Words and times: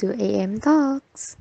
to 0.00 0.16
AM 0.16 0.56
Talks. 0.56 1.36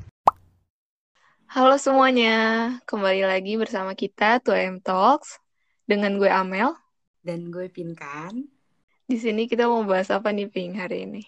Halo 1.47 1.79
semuanya, 1.79 2.75
kembali 2.83 3.23
lagi 3.23 3.55
bersama 3.55 3.95
kita 3.95 4.43
to 4.43 4.51
AM 4.51 4.83
Talks 4.83 5.39
dengan 5.87 6.19
gue 6.19 6.27
Amel. 6.27 6.75
Dan 7.23 7.55
gue 7.55 7.71
Pinkan. 7.71 8.51
Di 9.07 9.15
sini 9.15 9.47
kita 9.47 9.63
mau 9.63 9.87
bahas 9.87 10.11
apa 10.11 10.35
nih 10.35 10.51
Pink 10.51 10.75
hari 10.75 11.07
ini? 11.07 11.23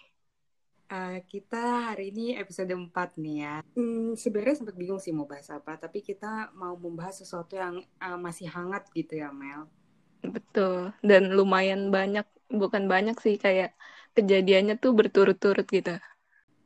Uh, 0.91 1.23
kita 1.23 1.95
hari 1.95 2.11
ini 2.11 2.35
episode 2.35 2.67
4 2.67 2.91
nih 3.15 3.35
ya. 3.47 3.55
Hmm, 3.79 4.11
Sebenarnya 4.19 4.59
sempat 4.59 4.75
bingung 4.75 4.99
sih 4.99 5.15
mau 5.15 5.23
bahas 5.23 5.47
apa, 5.55 5.79
tapi 5.79 6.03
kita 6.03 6.51
mau 6.51 6.75
membahas 6.75 7.23
sesuatu 7.23 7.55
yang 7.55 7.79
uh, 8.03 8.19
masih 8.19 8.51
hangat 8.51 8.91
gitu 8.91 9.23
ya 9.23 9.31
Mel. 9.31 9.71
Betul, 10.19 10.91
dan 10.99 11.31
lumayan 11.31 11.95
banyak, 11.95 12.27
bukan 12.51 12.91
banyak 12.91 13.15
sih 13.23 13.39
kayak 13.39 13.71
kejadiannya 14.19 14.75
tuh 14.83 14.91
berturut-turut 14.91 15.63
gitu. 15.71 15.95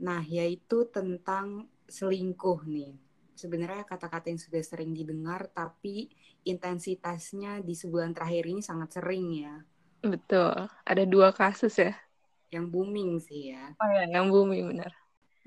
Nah, 0.01 0.21
yaitu 0.27 0.87
tentang 0.91 1.69
selingkuh 1.87 2.65
nih. 2.67 2.95
Sebenarnya 3.35 3.83
kata-kata 3.83 4.31
yang 4.31 4.39
sudah 4.39 4.63
sering 4.63 4.95
didengar, 4.95 5.51
tapi 5.51 6.07
intensitasnya 6.47 7.59
di 7.59 7.75
sebulan 7.75 8.15
terakhir 8.15 8.47
ini 8.47 8.61
sangat 8.63 8.99
sering 8.99 9.27
ya. 9.43 9.55
Betul, 10.05 10.69
ada 10.85 11.03
dua 11.03 11.33
kasus 11.35 11.75
ya. 11.81 11.97
Yang 12.53 12.65
booming 12.71 13.11
sih 13.19 13.51
ya. 13.51 13.73
Oh 13.81 13.89
ya, 13.89 14.05
yang 14.07 14.31
booming 14.31 14.71
benar. 14.71 14.93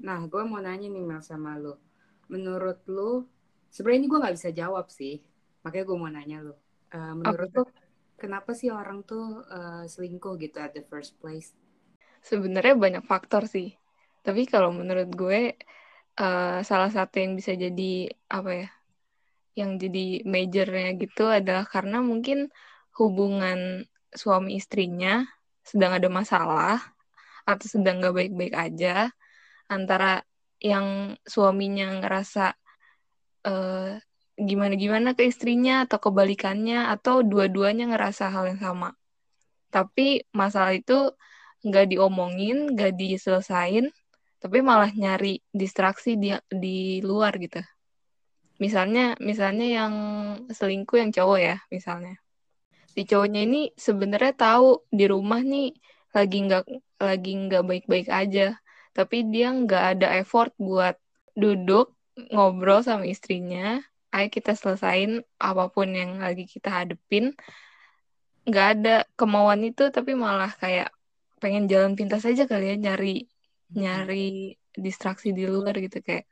Nah, 0.03 0.21
gue 0.27 0.43
mau 0.45 0.61
nanya 0.61 0.91
nih 0.91 1.05
Mel 1.05 1.23
sama 1.23 1.57
lo. 1.57 1.81
Menurut 2.29 2.85
lo, 2.91 3.25
sebenarnya 3.73 3.99
ini 4.05 4.09
gue 4.11 4.19
nggak 4.21 4.37
bisa 4.37 4.51
jawab 4.53 4.87
sih. 4.93 5.23
Makanya 5.65 5.85
gue 5.89 5.97
mau 5.97 6.11
nanya 6.11 6.39
lo. 6.45 6.55
Uh, 6.93 7.15
menurut 7.17 7.51
okay. 7.51 7.59
lo, 7.59 7.65
kenapa 8.19 8.51
sih 8.53 8.69
orang 8.69 9.07
tuh 9.07 9.47
uh, 9.49 9.87
selingkuh 9.87 10.37
gitu 10.43 10.59
at 10.61 10.75
the 10.75 10.85
first 10.87 11.17
place? 11.23 11.55
Sebenarnya 12.21 12.75
banyak 12.77 13.05
faktor 13.07 13.47
sih. 13.47 13.79
Tapi 14.29 14.45
kalau 14.45 14.77
menurut 14.77 15.09
gue 15.09 15.57
uh, 16.21 16.61
salah 16.61 16.93
satu 16.93 17.17
yang 17.17 17.33
bisa 17.33 17.57
jadi 17.57 18.13
apa 18.29 18.51
ya? 18.53 18.69
Yang 19.57 19.71
jadi 19.89 20.07
majornya 20.29 20.89
gitu 21.01 21.25
adalah 21.33 21.65
karena 21.65 22.05
mungkin 22.05 22.53
hubungan 23.01 23.89
suami 24.13 24.61
istrinya 24.61 25.25
sedang 25.65 25.97
ada 25.97 26.13
masalah 26.13 26.77
atau 27.49 27.67
sedang 27.73 28.05
gak 28.05 28.13
baik-baik 28.13 28.53
aja 28.53 29.09
antara 29.73 30.21
yang 30.61 31.17
suaminya 31.25 31.97
ngerasa 32.05 32.53
uh, 33.49 33.97
gimana-gimana 34.37 35.17
ke 35.17 35.25
istrinya 35.25 35.89
atau 35.89 35.99
kebalikannya 36.05 36.93
atau 36.93 37.25
dua-duanya 37.25 37.89
ngerasa 37.89 38.29
hal 38.29 38.45
yang 38.53 38.61
sama. 38.61 38.93
Tapi 39.73 40.29
masalah 40.37 40.77
itu 40.77 41.17
nggak 41.65 41.97
diomongin, 41.97 42.77
nggak 42.77 42.93
diselesain, 43.01 43.89
tapi 44.39 44.63
malah 44.63 44.91
nyari 44.95 45.43
distraksi 45.51 46.15
di 46.15 46.31
di 46.47 47.03
luar 47.03 47.35
gitu. 47.43 47.59
Misalnya, 48.59 49.15
misalnya 49.23 49.67
yang 49.67 49.95
selingkuh 50.51 50.99
yang 50.99 51.11
cowok 51.15 51.39
ya, 51.39 51.57
misalnya. 51.71 52.19
Si 52.91 53.07
cowoknya 53.07 53.47
ini 53.47 53.71
sebenarnya 53.79 54.35
tahu 54.35 54.83
di 54.91 55.07
rumah 55.07 55.39
nih 55.43 55.79
lagi 56.11 56.39
nggak 56.43 56.65
lagi 56.99 57.33
nggak 57.47 57.63
baik-baik 57.63 58.09
aja, 58.11 58.59
tapi 58.91 59.23
dia 59.31 59.55
nggak 59.55 59.85
ada 59.99 60.19
effort 60.19 60.51
buat 60.59 60.99
duduk 61.39 61.95
ngobrol 62.35 62.83
sama 62.83 63.07
istrinya, 63.07 63.79
ayo 64.11 64.27
kita 64.27 64.59
selesain 64.59 65.23
apa 65.39 65.71
pun 65.71 65.95
yang 65.95 66.19
lagi 66.19 66.51
kita 66.51 66.67
hadepin. 66.67 67.39
Nggak 68.43 68.67
ada 68.75 68.97
kemauan 69.15 69.63
itu, 69.63 69.95
tapi 69.95 70.19
malah 70.19 70.51
kayak 70.51 70.91
pengen 71.39 71.71
jalan 71.71 71.95
pintas 71.95 72.27
aja 72.27 72.51
kali 72.51 72.75
ya 72.75 72.77
nyari 72.91 73.31
nyari 73.75 74.57
distraksi 74.73 75.35
di 75.35 75.45
luar 75.45 75.77
gitu 75.77 76.01
kayak 76.01 76.25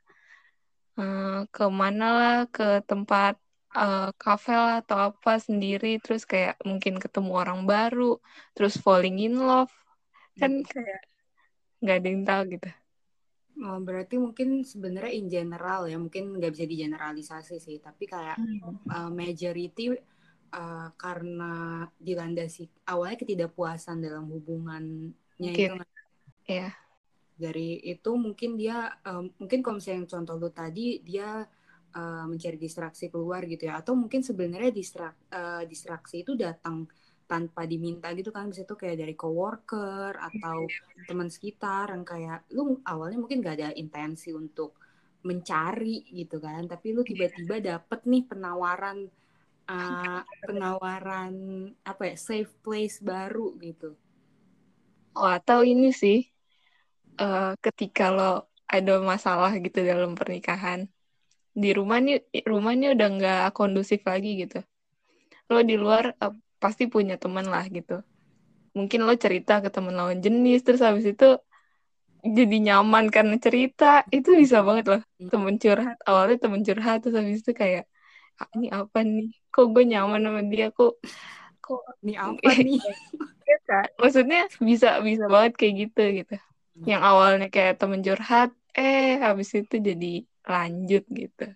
uh, 0.97 1.45
ke 1.51 1.65
mana 1.69 2.07
lah 2.13 2.37
ke 2.49 2.81
tempat 2.87 3.37
uh, 3.75 4.09
kafe 4.17 4.55
lah 4.55 4.81
atau 4.81 5.13
apa 5.13 5.37
sendiri 5.37 6.01
terus 6.01 6.25
kayak 6.25 6.57
mungkin 6.65 6.97
ketemu 6.97 7.31
orang 7.37 7.67
baru 7.69 8.17
terus 8.57 8.79
falling 8.79 9.21
in 9.21 9.37
love 9.37 9.73
kan 10.37 10.63
kayak 10.65 11.01
nggak 11.81 11.97
ada 12.01 12.07
yang 12.09 12.25
tahu 12.25 12.43
gitu 12.57 12.69
Oh, 13.57 13.81
berarti 13.81 14.21
mungkin 14.21 14.61
sebenarnya 14.61 15.17
in 15.17 15.33
general 15.33 15.89
ya 15.89 15.97
mungkin 15.97 16.37
nggak 16.37 16.53
bisa 16.53 16.69
digeneralisasi 16.69 17.57
sih 17.57 17.81
tapi 17.81 18.05
kayak 18.05 18.37
hmm. 18.37 18.85
uh, 18.85 19.09
majority 19.09 19.97
uh, 20.53 20.93
karena 20.93 21.81
dilandasi 21.97 22.69
awalnya 22.85 23.17
ketidakpuasan 23.17 24.05
dalam 24.05 24.29
hubungannya 24.29 25.09
okay. 25.41 25.73
itu 25.73 25.75
ya 26.45 26.69
yeah. 26.69 26.71
Dari 27.37 27.77
itu 27.85 28.17
mungkin 28.17 28.57
dia 28.57 28.89
um, 29.05 29.29
mungkin 29.37 29.61
kalau 29.61 29.77
misalnya 29.77 30.03
yang 30.03 30.09
contoh 30.09 30.35
lu 30.41 30.49
tadi 30.49 31.05
dia 31.05 31.45
uh, 31.93 32.25
mencari 32.25 32.57
distraksi 32.57 33.13
keluar 33.13 33.45
gitu 33.45 33.69
ya. 33.69 33.77
Atau 33.79 33.93
mungkin 33.93 34.25
sebenarnya 34.25 34.73
distrak 34.73 35.15
uh, 35.29 35.61
distraksi 35.69 36.25
itu 36.25 36.33
datang 36.33 36.89
tanpa 37.29 37.69
diminta 37.69 38.09
gitu 38.17 38.33
kan. 38.33 38.49
Bisa 38.49 38.65
tuh 38.65 38.75
kayak 38.75 38.97
dari 39.05 39.13
coworker 39.13 40.17
atau 40.17 40.65
teman 41.05 41.29
sekitar 41.29 41.93
yang 41.93 42.03
kayak 42.03 42.49
lu 42.57 42.81
awalnya 42.83 43.21
mungkin 43.21 43.45
gak 43.45 43.61
ada 43.61 43.69
intensi 43.77 44.33
untuk 44.33 44.73
mencari 45.21 46.09
gitu 46.09 46.41
kan. 46.41 46.65
Tapi 46.65 46.89
lu 46.89 47.05
tiba-tiba 47.05 47.61
dapet 47.61 48.01
nih 48.09 48.25
penawaran 48.25 49.05
uh, 49.69 50.21
penawaran 50.41 51.33
apa 51.85 52.03
ya 52.09 52.15
safe 52.17 52.49
place 52.65 52.97
baru 52.97 53.53
gitu. 53.61 53.93
Oh 55.17 55.29
atau 55.29 55.65
ini 55.65 55.89
sih 55.93 56.36
uh, 57.17 57.53
ketika 57.59 58.13
lo 58.13 58.47
ada 58.67 58.99
masalah 59.01 59.51
gitu 59.57 59.79
dalam 59.81 60.13
pernikahan. 60.13 60.87
Di 61.57 61.73
rumah 61.73 61.97
nih 61.97 62.21
rumah 62.45 62.73
nih 62.77 62.93
udah 62.93 63.07
nggak 63.17 63.41
kondusif 63.57 64.05
lagi 64.05 64.45
gitu. 64.45 64.61
Lo 65.49 65.63
di 65.65 65.75
luar 65.79 66.13
uh, 66.21 66.33
pasti 66.61 66.85
punya 66.85 67.17
teman 67.17 67.47
lah 67.49 67.65
gitu. 67.71 68.03
Mungkin 68.77 68.99
lo 69.07 69.13
cerita 69.17 69.63
ke 69.63 69.69
teman 69.73 69.97
lawan 69.97 70.21
jenis 70.21 70.61
terus 70.61 70.81
habis 70.85 71.05
itu 71.09 71.41
jadi 72.21 72.57
nyaman 72.71 73.09
karena 73.09 73.35
cerita. 73.41 74.05
Itu 74.13 74.37
bisa 74.37 74.61
banget 74.61 74.85
loh 74.91 75.01
hmm. 75.01 75.29
temen 75.33 75.55
curhat. 75.57 75.97
Awalnya 76.05 76.37
temen 76.37 76.61
curhat 76.61 76.97
terus 77.01 77.15
habis 77.17 77.41
itu 77.41 77.51
kayak 77.57 77.89
ah, 78.37 78.49
ini 78.53 78.67
apa 78.69 79.01
nih? 79.01 79.33
Kok 79.49 79.65
gue 79.73 79.83
nyaman 79.89 80.21
sama 80.21 80.41
dia? 80.45 80.69
Kok 80.69 80.93
kok 81.63 81.81
ini 82.05 82.13
apa 82.27 82.51
nih? 82.53 82.81
Ya 83.47 83.57
kan? 83.65 83.87
Maksudnya 83.97 84.41
bisa 84.61 84.99
bisa 85.01 85.25
banget 85.31 85.57
kayak 85.57 85.73
gitu 85.87 86.03
gitu 86.21 86.37
yang 86.85 87.01
awalnya 87.01 87.47
kayak 87.49 87.79
temen 87.81 88.03
curhat 88.05 88.53
eh 88.77 89.17
habis 89.17 89.49
itu 89.55 89.81
jadi 89.81 90.21
lanjut 90.45 91.03
gitu 91.09 91.47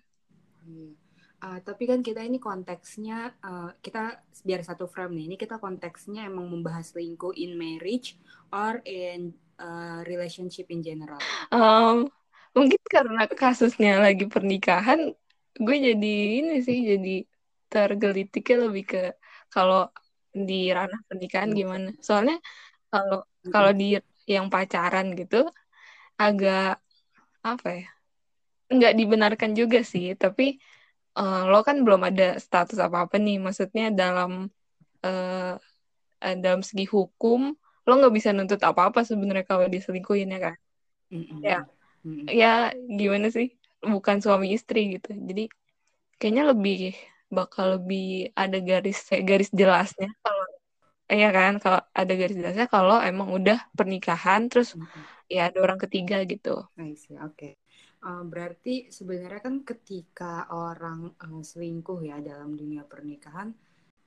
Uh, 1.42 1.58
tapi 1.66 1.90
kan 1.90 2.06
kita 2.06 2.22
ini 2.22 2.38
konteksnya 2.38 3.34
uh, 3.42 3.74
kita 3.82 4.22
biar 4.46 4.62
satu 4.62 4.86
frame 4.86 5.18
nih. 5.18 5.24
Ini 5.26 5.36
kita 5.42 5.58
konteksnya 5.58 6.30
emang 6.30 6.46
membahas 6.46 6.94
selingkuh 6.94 7.34
in 7.34 7.58
marriage 7.58 8.14
or 8.54 8.78
in 8.86 9.34
uh, 9.58 10.06
relationship 10.06 10.70
in 10.70 10.86
general. 10.86 11.18
Um, 11.50 12.06
mungkin 12.54 12.78
karena 12.86 13.26
kasusnya 13.26 13.98
lagi 13.98 14.30
pernikahan, 14.30 15.18
gue 15.58 15.76
jadi 15.82 16.14
ini 16.46 16.62
sih 16.62 16.78
jadi 16.94 17.26
tergelitiknya 17.72 18.56
lebih 18.70 18.84
ke 18.86 19.02
kalau 19.50 19.90
di 20.32 20.72
ranah 20.72 21.00
pernikahan 21.08 21.52
hmm. 21.52 21.56
gimana 21.56 21.90
soalnya 22.00 22.40
kalau 22.88 23.24
kalau 23.52 23.72
di 23.72 23.96
yang 24.26 24.46
pacaran 24.52 25.14
gitu 25.18 25.48
agak 26.18 26.78
apa 27.42 27.68
ya 27.74 27.88
nggak 28.72 28.94
dibenarkan 28.96 29.52
juga 29.52 29.84
sih. 29.84 30.16
Tapi 30.16 30.56
uh, 31.20 31.44
lo 31.48 31.60
kan 31.60 31.84
belum 31.84 32.08
ada 32.08 32.40
status 32.40 32.80
apa 32.80 33.04
apa 33.06 33.20
nih. 33.20 33.36
Maksudnya 33.38 33.92
dalam 33.92 34.48
uh, 35.04 35.54
dalam 36.22 36.62
segi 36.64 36.88
hukum 36.88 37.52
lo 37.82 37.92
nggak 37.98 38.14
bisa 38.14 38.30
nuntut 38.30 38.62
apa 38.62 38.94
apa 38.94 39.02
sebenarnya 39.02 39.44
kalau 39.44 39.66
diselingkuhin 39.68 40.32
ya 40.32 40.40
kan? 40.50 40.56
Mm-hmm. 41.12 41.38
ya. 41.44 41.60
Mm-hmm. 42.02 42.26
ya 42.32 42.52
gimana 42.72 43.28
sih? 43.28 43.52
Bukan 43.82 44.22
suami 44.24 44.54
istri 44.54 44.98
gitu. 44.98 45.12
Jadi 45.12 45.50
kayaknya 46.16 46.54
lebih 46.54 46.94
bakal 47.32 47.80
lebih 47.80 48.28
ada 48.36 48.60
garis 48.60 49.08
garis 49.24 49.48
jelasnya 49.50 50.12
kalau 50.20 50.44
Iya 51.12 51.28
kan, 51.28 51.60
kalau 51.60 51.80
ada 51.92 52.12
garis 52.16 52.40
jelasnya 52.40 52.72
kalau 52.72 52.96
emang 53.04 53.28
udah 53.36 53.68
pernikahan 53.76 54.48
terus 54.48 54.72
mm-hmm. 54.72 55.28
ya 55.28 55.52
ada 55.52 55.60
orang 55.60 55.76
ketiga 55.76 56.24
gitu. 56.24 56.64
Oke, 56.72 56.96
okay. 57.20 57.52
uh, 58.00 58.24
berarti 58.24 58.88
sebenarnya 58.88 59.44
kan 59.44 59.60
ketika 59.60 60.48
orang 60.48 61.12
uh, 61.20 61.44
selingkuh 61.44 62.00
ya 62.00 62.16
dalam 62.24 62.56
dunia 62.56 62.88
pernikahan, 62.88 63.52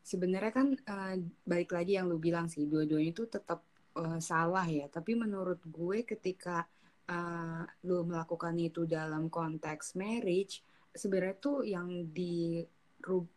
sebenarnya 0.02 0.50
kan 0.50 0.68
uh, 0.74 1.14
balik 1.46 1.78
lagi 1.78 1.94
yang 1.94 2.10
lu 2.10 2.18
bilang 2.18 2.50
sih 2.50 2.66
dua-duanya 2.66 3.14
itu 3.14 3.30
tetap 3.30 3.62
uh, 4.02 4.18
salah 4.18 4.66
ya. 4.66 4.90
Tapi 4.90 5.14
menurut 5.14 5.62
gue 5.62 6.10
ketika 6.10 6.66
uh, 7.06 7.70
lu 7.86 8.02
melakukan 8.02 8.58
itu 8.58 8.90
dalam 8.90 9.30
konteks 9.30 9.94
marriage, 9.94 10.66
sebenarnya 10.90 11.38
tuh 11.38 11.62
yang 11.62 12.10
di 12.10 12.66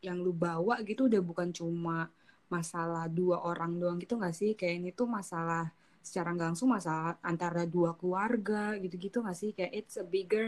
yang 0.00 0.24
lu 0.24 0.32
bawa 0.32 0.80
gitu 0.88 1.12
udah 1.12 1.20
bukan 1.20 1.52
cuma 1.52 2.08
masalah 2.56 3.04
dua 3.18 3.36
orang 3.50 3.72
doang 3.80 3.96
gitu 4.02 4.14
gak 4.24 4.34
sih? 4.40 4.50
Kayak 4.58 4.74
ini 4.80 4.88
tuh 4.98 5.08
masalah 5.18 5.62
secara 6.06 6.28
nggak 6.34 6.48
langsung 6.54 6.70
masalah 6.76 7.20
antara 7.30 7.62
dua 7.74 7.90
keluarga 8.00 8.56
gitu-gitu 8.82 9.16
nggak 9.24 9.38
sih? 9.40 9.50
Kayak 9.56 9.72
it's 9.78 9.94
a 10.00 10.04
bigger 10.14 10.46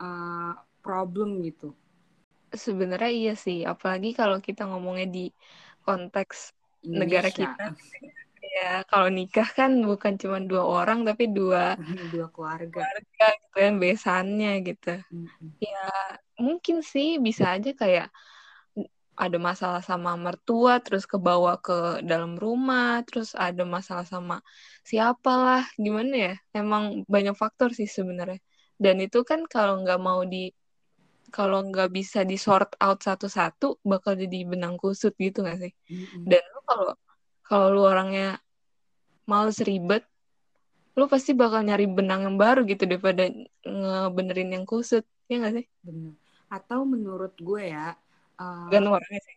uh, 0.00 0.52
problem 0.84 1.28
gitu. 1.46 1.74
Sebenarnya 2.64 3.10
iya 3.20 3.32
sih 3.44 3.58
apalagi 3.72 4.08
kalau 4.20 4.36
kita 4.46 4.62
ngomongnya 4.70 5.06
di 5.16 5.20
konteks 5.86 6.38
Indonesia. 6.86 7.00
negara 7.00 7.28
kita. 7.38 7.64
Ya 8.56 8.86
kalau 8.90 9.08
nikah 9.18 9.48
kan 9.58 9.70
bukan 9.90 10.14
cuma 10.22 10.38
dua 10.50 10.62
orang 10.76 10.98
tapi 11.08 11.24
dua 11.38 11.74
dua 12.12 12.26
keluarga. 12.34 12.82
keluarga 12.82 13.24
gitu 13.42 13.56
kan 13.64 13.72
besannya 13.82 14.50
gitu. 14.68 14.88
Mm-hmm. 15.14 15.48
ya 15.64 15.78
mungkin 16.46 16.76
sih 16.92 17.06
bisa 17.26 17.44
aja 17.56 17.70
kayak 17.80 18.06
ada 19.14 19.38
masalah 19.38 19.82
sama 19.82 20.18
mertua 20.18 20.82
terus 20.82 21.06
kebawa 21.06 21.58
ke 21.62 22.02
dalam 22.02 22.34
rumah 22.34 23.00
terus 23.06 23.32
ada 23.38 23.62
masalah 23.62 24.02
sama 24.02 24.42
siapalah 24.82 25.66
gimana 25.78 26.14
ya? 26.14 26.34
Emang 26.50 27.06
banyak 27.06 27.34
faktor 27.38 27.70
sih 27.70 27.86
sebenarnya. 27.86 28.42
Dan 28.74 28.98
itu 28.98 29.22
kan 29.22 29.46
kalau 29.46 29.82
nggak 29.86 30.00
mau 30.02 30.26
di 30.26 30.50
kalau 31.30 31.62
nggak 31.66 31.90
bisa 31.90 32.22
di 32.22 32.38
sort 32.38 32.74
out 32.78 33.02
satu-satu 33.02 33.82
bakal 33.82 34.14
jadi 34.14 34.46
benang 34.46 34.78
kusut 34.78 35.14
gitu 35.18 35.42
nggak 35.42 35.58
sih? 35.62 35.72
Mm-hmm. 35.90 36.24
dan 36.30 36.42
lu 36.54 36.60
kalau 36.62 36.92
kalau 37.42 37.66
lu 37.74 37.82
orangnya 37.82 38.38
males 39.26 39.58
ribet 39.62 40.06
lu 40.94 41.10
pasti 41.10 41.34
bakal 41.34 41.66
nyari 41.66 41.90
benang 41.90 42.22
yang 42.22 42.36
baru 42.38 42.62
gitu 42.70 42.86
daripada 42.86 43.26
ngebenerin 43.66 44.54
yang 44.54 44.64
kusut 44.66 45.02
ya 45.26 45.42
nggak 45.42 45.54
sih? 45.58 45.66
Benar 45.82 46.14
atau 46.54 46.86
menurut 46.86 47.34
gue 47.34 47.74
ya 47.74 47.98
Uh, 48.38 48.68
orangnya 48.70 49.22
sih. 49.22 49.36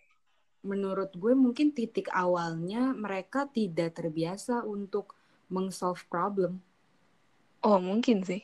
Menurut 0.66 1.14
gue 1.14 1.34
mungkin 1.38 1.72
titik 1.72 2.10
awalnya 2.12 2.92
mereka 2.92 3.46
tidak 3.48 3.98
terbiasa 3.98 4.66
untuk 4.66 5.14
meng-solve 5.48 6.02
problem. 6.12 6.60
Oh 7.64 7.80
mungkin 7.80 8.26
sih. 8.26 8.44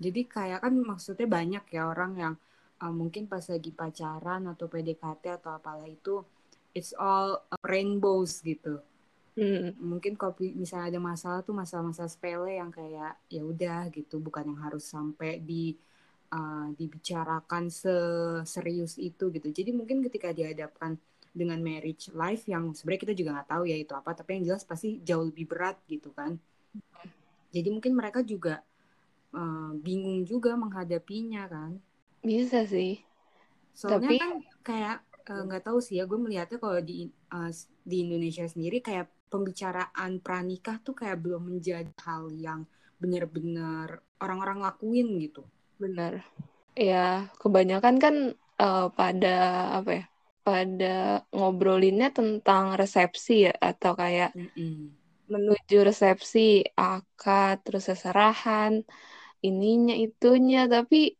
Jadi 0.00 0.24
kayak 0.24 0.64
kan 0.64 0.74
maksudnya 0.80 1.28
banyak 1.28 1.64
ya 1.72 1.90
orang 1.90 2.12
yang 2.16 2.34
uh, 2.80 2.92
mungkin 2.92 3.28
pas 3.28 3.44
lagi 3.44 3.70
pacaran 3.70 4.48
atau 4.48 4.66
PDKT 4.66 5.42
atau 5.42 5.56
apalah 5.56 5.88
itu 5.88 6.24
it's 6.72 6.96
all 6.96 7.44
rainbows 7.66 8.40
gitu. 8.40 8.80
Hmm. 9.38 9.72
Mungkin 9.78 10.18
kalau 10.18 10.34
misalnya 10.40 10.96
ada 10.96 11.00
masalah 11.00 11.40
tuh 11.40 11.54
masalah-masalah 11.54 12.10
sepele 12.10 12.58
yang 12.58 12.72
kayak 12.74 13.16
ya 13.30 13.42
udah 13.46 13.88
gitu, 13.94 14.18
bukan 14.18 14.52
yang 14.52 14.60
harus 14.60 14.84
sampai 14.84 15.38
di 15.40 15.78
uh, 16.30 16.68
dibicarakan 16.74 17.68
seserius 17.68 18.96
itu 18.96 19.30
gitu. 19.34 19.48
Jadi 19.50 19.70
mungkin 19.74 20.02
ketika 20.06 20.30
dihadapkan 20.30 20.96
dengan 21.30 21.62
marriage 21.62 22.10
life 22.10 22.46
yang 22.50 22.74
sebenarnya 22.74 23.02
kita 23.06 23.14
juga 23.14 23.30
nggak 23.38 23.50
tahu 23.50 23.64
ya 23.70 23.76
itu 23.78 23.92
apa, 23.94 24.10
tapi 24.14 24.40
yang 24.40 24.54
jelas 24.54 24.66
pasti 24.66 24.98
jauh 25.02 25.30
lebih 25.30 25.46
berat 25.46 25.78
gitu 25.86 26.10
kan. 26.10 26.38
Jadi 27.50 27.68
mungkin 27.70 27.92
mereka 27.98 28.22
juga 28.22 28.62
uh, 29.34 29.74
bingung 29.78 30.26
juga 30.26 30.54
menghadapinya 30.58 31.46
kan. 31.50 31.78
Bisa 32.22 32.66
sih. 32.66 33.02
Soalnya 33.74 34.10
tapi... 34.10 34.16
kan 34.18 34.32
kayak 34.66 34.96
eh, 35.30 35.42
nggak 35.46 35.62
uh, 35.62 35.66
tahu 35.70 35.78
sih 35.78 36.02
ya, 36.02 36.04
gue 36.06 36.18
melihatnya 36.18 36.58
kalau 36.58 36.82
di 36.82 37.10
uh, 37.30 37.50
di 37.86 37.96
Indonesia 38.06 38.46
sendiri 38.46 38.82
kayak 38.82 39.10
pembicaraan 39.30 40.18
pranikah 40.18 40.82
tuh 40.82 40.98
kayak 40.98 41.22
belum 41.22 41.54
menjadi 41.54 41.94
hal 42.02 42.34
yang 42.34 42.66
benar-benar 42.98 44.02
orang-orang 44.18 44.60
lakuin 44.60 45.16
gitu 45.22 45.46
benar. 45.80 46.12
Ya 46.76 47.32
kebanyakan 47.40 47.96
kan 47.98 48.14
uh, 48.60 48.86
pada 48.92 49.36
apa 49.80 49.90
ya 49.90 50.04
pada 50.40 50.96
ngobrolinnya 51.32 52.12
tentang 52.12 52.76
resepsi 52.76 53.48
ya 53.48 53.52
atau 53.56 53.92
kayak 53.96 54.32
mm 54.36 54.48
-mm. 54.56 54.76
menuju 55.32 55.76
resepsi 55.84 56.64
akad 56.76 57.60
terus 57.64 57.88
seserahan 57.88 58.84
ininya 59.40 59.96
itunya. 59.96 60.68
Tapi 60.68 61.16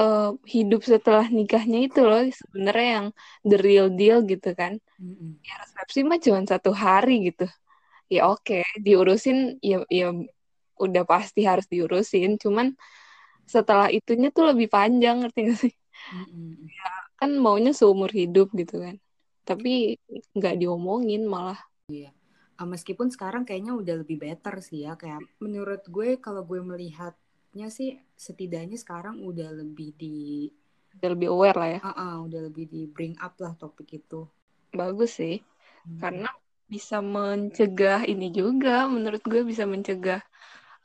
uh, 0.00 0.36
hidup 0.48 0.80
setelah 0.84 1.28
nikahnya 1.28 1.78
itu 1.88 2.00
loh 2.04 2.24
sebenarnya 2.24 2.88
yang 2.96 3.06
the 3.44 3.56
real 3.60 3.88
deal 3.92 4.24
gitu 4.24 4.56
kan. 4.56 4.80
Mm 4.96 5.14
-mm. 5.16 5.30
ya 5.44 5.54
resepsi 5.60 5.98
mah 6.08 6.18
cuma 6.20 6.40
satu 6.48 6.72
hari 6.72 7.32
gitu. 7.32 7.46
Ya 8.10 8.26
oke 8.26 8.42
okay, 8.42 8.64
diurusin 8.80 9.62
ya 9.62 9.86
ya 9.86 10.10
udah 10.80 11.04
pasti 11.04 11.44
harus 11.44 11.66
diurusin. 11.68 12.40
Cuman 12.42 12.76
setelah 13.50 13.90
itunya 13.90 14.30
tuh 14.30 14.54
lebih 14.54 14.70
panjang 14.70 15.26
ngerti 15.26 15.40
gak 15.50 15.58
sih? 15.58 15.74
Mm-hmm. 16.00 16.70
ya, 16.70 16.90
kan 17.18 17.30
maunya 17.36 17.74
seumur 17.74 18.08
hidup 18.14 18.54
gitu 18.54 18.78
kan. 18.78 18.96
Tapi 19.42 19.98
nggak 20.38 20.54
diomongin 20.62 21.26
malah. 21.26 21.58
Iya. 21.90 22.14
Uh, 22.54 22.68
meskipun 22.70 23.10
sekarang 23.10 23.42
kayaknya 23.42 23.74
udah 23.74 24.06
lebih 24.06 24.22
better 24.22 24.62
sih 24.62 24.86
ya 24.86 24.94
kayak 24.94 25.20
menurut 25.42 25.82
gue 25.90 26.22
kalau 26.22 26.46
gue 26.46 26.62
melihatnya 26.62 27.68
sih 27.72 27.98
setidaknya 28.14 28.78
sekarang 28.78 29.18
udah 29.20 29.50
lebih 29.50 29.96
di 29.98 30.48
udah 30.96 31.08
lebih 31.10 31.28
aware 31.34 31.58
lah 31.58 31.68
ya. 31.74 31.80
Uh 31.82 31.90
-uh, 31.90 32.14
udah 32.30 32.40
lebih 32.46 32.64
di 32.70 32.86
bring 32.86 33.18
up 33.18 33.34
lah 33.42 33.52
topik 33.58 33.90
itu. 33.90 34.24
Bagus 34.70 35.18
sih. 35.18 35.42
Hmm. 35.80 35.96
karena 35.96 36.30
bisa 36.70 37.00
mencegah 37.02 38.06
ini 38.06 38.30
juga 38.30 38.86
menurut 38.86 39.24
gue 39.24 39.42
bisa 39.42 39.66
mencegah 39.66 40.22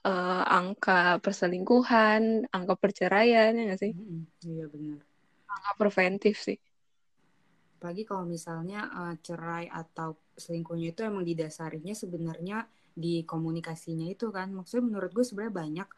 uh, 0.05 0.43
angka 0.45 1.17
perselingkuhan, 1.19 2.45
angka 2.53 2.73
perceraian 2.77 3.57
ya 3.57 3.63
nggak 3.65 3.81
sih? 3.81 3.91
Mm-hmm. 3.91 4.21
Iya 4.45 4.65
benar. 4.69 4.99
Angka 5.49 5.71
preventif 5.81 6.35
sih. 6.39 6.57
Apalagi 7.81 8.05
kalau 8.05 8.25
misalnya 8.29 8.87
uh, 8.93 9.15
cerai 9.19 9.67
atau 9.67 10.15
selingkuhnya 10.37 10.93
itu 10.93 11.01
emang 11.05 11.25
didasarinya 11.25 11.93
sebenarnya 11.97 12.69
di 12.93 13.25
komunikasinya 13.25 14.07
itu 14.07 14.29
kan. 14.29 14.53
Maksudnya 14.53 14.85
menurut 14.85 15.11
gue 15.11 15.25
sebenarnya 15.25 15.53
banyak 15.53 15.89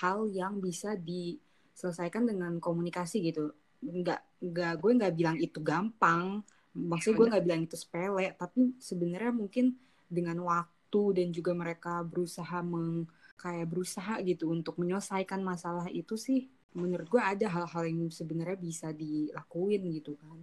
hal 0.00 0.30
yang 0.30 0.62
bisa 0.62 0.94
diselesaikan 0.94 2.24
dengan 2.24 2.56
komunikasi 2.62 3.20
gitu. 3.26 3.52
Nggak, 3.82 4.42
nggak 4.42 4.72
gue 4.80 4.90
nggak 5.02 5.14
bilang 5.14 5.36
itu 5.36 5.58
gampang. 5.60 6.40
Maksudnya 6.76 7.16
gue 7.18 7.26
nggak 7.34 7.44
bilang 7.44 7.62
itu 7.66 7.76
sepele. 7.76 8.32
Tapi 8.34 8.78
sebenarnya 8.80 9.32
mungkin 9.32 9.76
dengan 10.06 10.38
waktu 10.46 11.02
dan 11.18 11.28
juga 11.34 11.52
mereka 11.52 12.00
berusaha 12.06 12.62
meng 12.62 13.06
kayak 13.36 13.68
berusaha 13.68 14.20
gitu 14.24 14.48
untuk 14.50 14.80
menyelesaikan 14.80 15.44
masalah 15.44 15.86
itu 15.92 16.16
sih 16.16 16.48
menurut 16.76 17.08
gue 17.08 17.22
ada 17.22 17.48
hal-hal 17.48 17.82
yang 17.88 18.12
sebenarnya 18.12 18.58
bisa 18.60 18.92
dilakuin 18.92 19.80
gitu 19.96 20.12
kan 20.20 20.36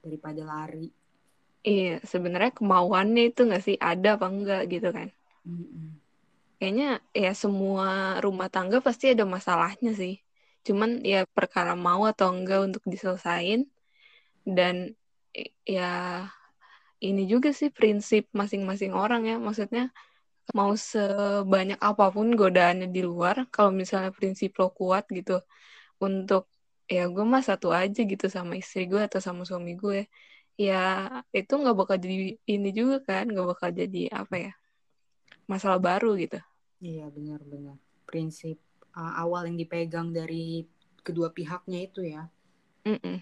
daripada 0.00 0.42
lari. 0.44 0.88
Iya 1.60 2.00
sebenarnya 2.00 2.56
kemauannya 2.56 3.22
itu 3.28 3.44
nggak 3.44 3.64
sih? 3.64 3.76
Ada 3.76 4.16
apa 4.16 4.26
enggak 4.32 4.62
gitu 4.72 4.88
kan? 4.88 5.08
Mm-hmm. 5.44 5.88
kayaknya 6.60 7.00
ya 7.16 7.32
semua 7.32 8.20
rumah 8.20 8.52
tangga 8.52 8.84
pasti 8.84 9.12
ada 9.12 9.24
masalahnya 9.24 9.96
sih. 9.96 10.20
Cuman 10.64 11.00
ya 11.00 11.24
perkara 11.24 11.72
mau 11.72 12.04
atau 12.04 12.28
enggak 12.32 12.60
untuk 12.68 12.84
diselesain 12.84 13.64
dan 14.44 14.92
ya 15.64 16.28
ini 17.00 17.24
juga 17.24 17.56
sih 17.56 17.72
prinsip 17.72 18.28
masing-masing 18.36 18.92
orang 18.92 19.24
ya. 19.24 19.36
Maksudnya 19.40 19.88
mau 20.54 20.72
sebanyak 20.74 21.78
apa 21.78 22.10
pun 22.10 22.32
godaannya 22.34 22.88
di 22.90 23.02
luar 23.02 23.46
kalau 23.54 23.70
misalnya 23.70 24.10
prinsip 24.10 24.56
lo 24.58 24.70
kuat 24.70 25.06
gitu 25.10 25.42
untuk 26.00 26.50
ya 26.90 27.06
gue 27.06 27.22
mah 27.22 27.44
satu 27.44 27.70
aja 27.70 28.02
gitu 28.02 28.26
sama 28.26 28.58
istri 28.58 28.90
gue 28.90 28.98
atau 28.98 29.22
sama 29.22 29.46
suami 29.46 29.78
gue 29.78 30.10
ya 30.58 31.08
itu 31.30 31.52
nggak 31.54 31.76
bakal 31.76 31.96
jadi 31.96 32.34
ini 32.44 32.70
juga 32.74 33.00
kan 33.00 33.30
nggak 33.30 33.48
bakal 33.56 33.70
jadi 33.70 34.10
apa 34.12 34.34
ya 34.36 34.52
masalah 35.46 35.82
baru 35.82 36.14
gitu. 36.14 36.38
Iya 36.78 37.10
benar-benar 37.10 37.74
prinsip 38.06 38.58
uh, 38.94 39.18
awal 39.18 39.50
yang 39.50 39.58
dipegang 39.58 40.14
dari 40.14 40.66
kedua 41.02 41.34
pihaknya 41.34 41.78
itu 41.90 42.06
ya. 42.06 42.26
Mm 42.86 42.98
-mm. 42.98 43.18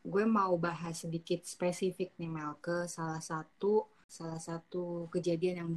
gue 0.00 0.24
mau 0.24 0.56
bahas 0.56 1.04
sedikit 1.04 1.44
spesifik 1.44 2.16
nih 2.16 2.32
Mel 2.32 2.56
ke 2.62 2.88
salah 2.88 3.20
satu 3.20 3.84
salah 4.08 4.40
satu 4.40 5.10
kejadian 5.12 5.56
yang 5.60 5.72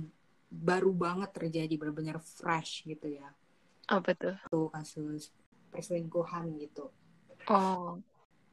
baru 0.53 0.93
banget 0.93 1.33
terjadi 1.33 1.74
benar-benar 1.81 2.22
fresh 2.22 2.86
gitu 2.86 3.10
ya. 3.10 3.33
Apa 3.89 4.13
tuh? 4.13 4.38
Tuh 4.53 4.69
kasus 4.69 5.33
perselingkuhan 5.74 6.53
gitu. 6.62 6.93
Oh. 7.50 7.98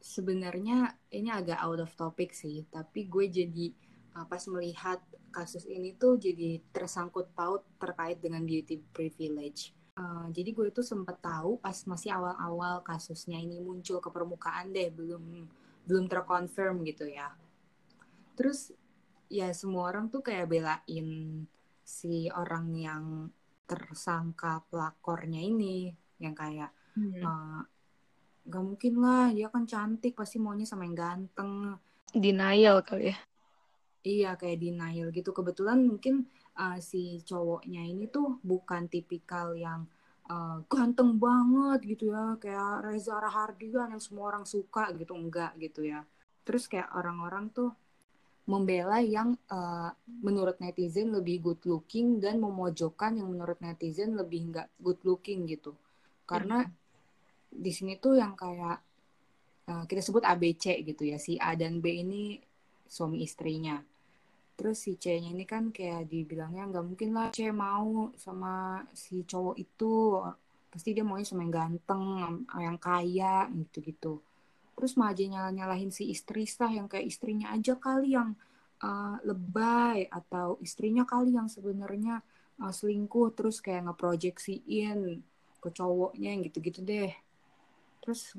Sebenarnya 0.00 0.96
ini 1.12 1.28
agak 1.28 1.60
out 1.60 1.84
of 1.84 1.92
topic 1.92 2.32
sih 2.32 2.64
tapi 2.72 3.04
gue 3.04 3.28
jadi 3.28 3.68
uh, 4.16 4.24
pas 4.24 4.40
melihat 4.48 4.96
kasus 5.28 5.68
ini 5.68 5.92
tuh 5.92 6.16
jadi 6.16 6.56
tersangkut 6.72 7.28
paut 7.36 7.68
terkait 7.76 8.16
dengan 8.16 8.40
beauty 8.40 8.80
privilege. 8.96 9.76
Uh, 10.00 10.32
jadi 10.32 10.56
gue 10.56 10.72
itu 10.72 10.80
sempat 10.80 11.20
tahu 11.20 11.60
pas 11.60 11.76
masih 11.84 12.16
awal-awal 12.16 12.80
kasusnya 12.80 13.36
ini 13.36 13.60
muncul 13.60 14.00
ke 14.00 14.08
permukaan 14.08 14.72
deh 14.72 14.88
belum 14.88 15.44
belum 15.84 16.08
terkonfirm 16.08 16.80
gitu 16.88 17.04
ya. 17.04 17.36
Terus 18.40 18.72
ya 19.28 19.52
semua 19.52 19.92
orang 19.92 20.08
tuh 20.08 20.24
kayak 20.24 20.48
belain 20.48 21.06
si 21.90 22.30
orang 22.30 22.70
yang 22.78 23.04
tersangka 23.66 24.62
pelakornya 24.70 25.42
ini 25.42 25.90
yang 26.22 26.38
kayak 26.38 26.70
hmm. 26.94 27.18
uh, 27.18 27.62
gak 28.46 28.62
mungkin 28.62 28.94
lah 29.02 29.34
dia 29.34 29.50
kan 29.50 29.66
cantik 29.66 30.14
pasti 30.14 30.38
maunya 30.38 30.62
sama 30.62 30.86
yang 30.86 30.94
ganteng. 30.94 31.74
Denial 32.14 32.86
kali 32.86 33.10
ya? 33.10 33.18
Iya 34.00 34.30
kayak 34.38 34.58
denial 34.62 35.10
gitu. 35.10 35.34
Kebetulan 35.34 35.82
mungkin 35.82 36.30
uh, 36.56 36.78
si 36.78 37.20
cowoknya 37.26 37.82
ini 37.84 38.06
tuh 38.08 38.38
bukan 38.40 38.88
tipikal 38.88 39.52
yang 39.52 39.84
uh, 40.30 40.62
ganteng 40.70 41.20
banget 41.20 41.84
gitu 41.84 42.14
ya 42.14 42.38
kayak 42.40 42.86
Reza 42.86 43.18
Rahardian 43.18 43.92
yang 43.92 44.02
semua 44.02 44.32
orang 44.32 44.48
suka 44.48 44.94
gitu 44.96 45.12
enggak 45.18 45.52
gitu 45.60 45.84
ya. 45.84 46.06
Terus 46.46 46.64
kayak 46.70 46.90
orang-orang 46.96 47.52
tuh 47.52 47.76
membela 48.48 48.98
yang 49.04 49.36
uh, 49.52 49.92
menurut 50.24 50.58
netizen 50.58 51.12
lebih 51.12 51.44
good 51.44 51.62
looking 51.68 52.18
dan 52.18 52.40
memojokkan 52.40 53.20
yang 53.20 53.28
menurut 53.30 53.60
netizen 53.60 54.16
lebih 54.16 54.50
enggak 54.50 54.68
good 54.80 54.98
looking 55.04 55.46
gitu. 55.46 55.76
Karena 56.24 56.64
hmm. 56.64 56.72
di 57.52 57.70
sini 57.70 58.00
tuh 58.00 58.18
yang 58.18 58.34
kayak 58.34 58.78
uh, 59.70 59.84
kita 59.86 60.00
sebut 60.00 60.24
ABC 60.24 60.82
gitu 60.82 61.06
ya 61.06 61.20
si 61.20 61.36
A 61.36 61.54
dan 61.54 61.78
B 61.78 62.02
ini 62.02 62.40
suami 62.90 63.22
istrinya. 63.22 63.78
Terus 64.58 64.76
si 64.76 65.00
C-nya 65.00 65.32
ini 65.32 65.48
kan 65.48 65.72
kayak 65.72 66.10
dibilangnya 66.10 66.68
nggak 66.68 66.84
mungkin 66.84 67.16
lah 67.16 67.28
C 67.32 67.48
mau 67.48 68.12
sama 68.20 68.84
si 68.92 69.24
cowok 69.24 69.56
itu 69.56 70.20
pasti 70.68 70.92
dia 70.92 71.02
maunya 71.02 71.24
sama 71.24 71.42
yang 71.48 71.54
ganteng 71.54 72.04
yang 72.60 72.78
kaya 72.78 73.48
gitu 73.50 73.78
gitu 73.82 74.12
terus 74.80 74.96
malah 74.96 75.12
nyala 75.12 75.52
nyalahin 75.52 75.92
si 75.92 76.08
istri 76.08 76.48
sah 76.48 76.72
yang 76.72 76.88
kayak 76.88 77.04
istrinya 77.04 77.52
aja 77.52 77.76
kali 77.76 78.16
yang 78.16 78.32
uh, 78.80 79.20
lebay 79.28 80.08
atau 80.08 80.56
istrinya 80.64 81.04
kali 81.04 81.36
yang 81.36 81.52
sebenarnya 81.52 82.24
uh, 82.64 82.72
selingkuh 82.72 83.36
terus 83.36 83.60
kayak 83.60 83.92
ngeproyeksiin 83.92 85.20
ke 85.60 85.68
cowoknya 85.68 86.32
yang 86.32 86.40
gitu-gitu 86.48 86.80
deh 86.80 87.12
terus 88.00 88.32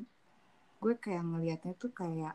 gue 0.81 0.97
kayak 0.97 1.21
ngelihatnya 1.21 1.77
tuh 1.77 1.93
kayak 1.93 2.33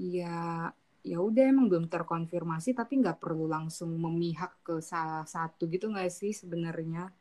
ya 0.00 0.72
ya 1.04 1.18
udah 1.20 1.44
emang 1.44 1.68
belum 1.68 1.92
terkonfirmasi 1.92 2.72
tapi 2.72 3.04
nggak 3.04 3.20
perlu 3.20 3.44
langsung 3.44 3.92
memihak 3.92 4.56
ke 4.64 4.80
salah 4.80 5.28
satu 5.28 5.68
gitu 5.68 5.92
nggak 5.92 6.08
sih 6.08 6.32
sebenarnya 6.32 7.12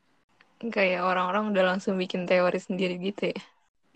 kayak 0.64 1.04
orang-orang 1.04 1.52
udah 1.52 1.76
langsung 1.76 2.00
bikin 2.00 2.24
teori 2.24 2.56
sendiri 2.56 2.96
gitu 3.04 3.36
ya 3.36 3.42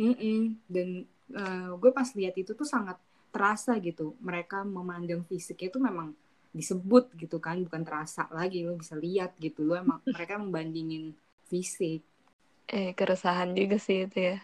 mm 0.04 0.16
-mm. 0.20 0.42
dan 0.68 0.88
uh, 1.34 1.74
gue 1.80 1.92
pas 1.96 2.06
lihat 2.14 2.36
itu 2.38 2.54
tuh 2.54 2.68
sangat 2.68 3.00
terasa 3.34 3.74
gitu. 3.82 4.14
Mereka 4.22 4.62
memandang 4.68 5.26
fisiknya 5.26 5.74
itu 5.74 5.80
memang 5.82 6.14
disebut 6.56 7.12
gitu 7.20 7.42
kan 7.44 7.60
bukan 7.68 7.84
terasa 7.84 8.30
lagi 8.32 8.64
lo 8.64 8.78
bisa 8.78 8.94
lihat 8.94 9.34
gitu. 9.42 9.66
Lo 9.66 9.74
emang 9.80 10.04
mereka 10.16 10.38
membandingin 10.38 11.16
fisik. 11.50 12.06
Eh 12.70 12.94
keresahan 12.94 13.54
juga 13.58 13.82
sih 13.82 14.06
itu 14.06 14.18
ya. 14.34 14.38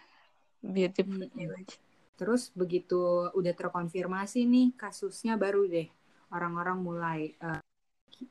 Beauty 0.61 1.01
privilege 1.01 1.81
Terus 2.21 2.53
begitu 2.53 3.33
udah 3.33 3.53
terkonfirmasi 3.57 4.45
nih 4.45 4.77
kasusnya 4.77 5.41
baru 5.41 5.65
deh. 5.65 5.89
Orang-orang 6.29 6.77
mulai 6.77 7.33
uh, 7.41 7.57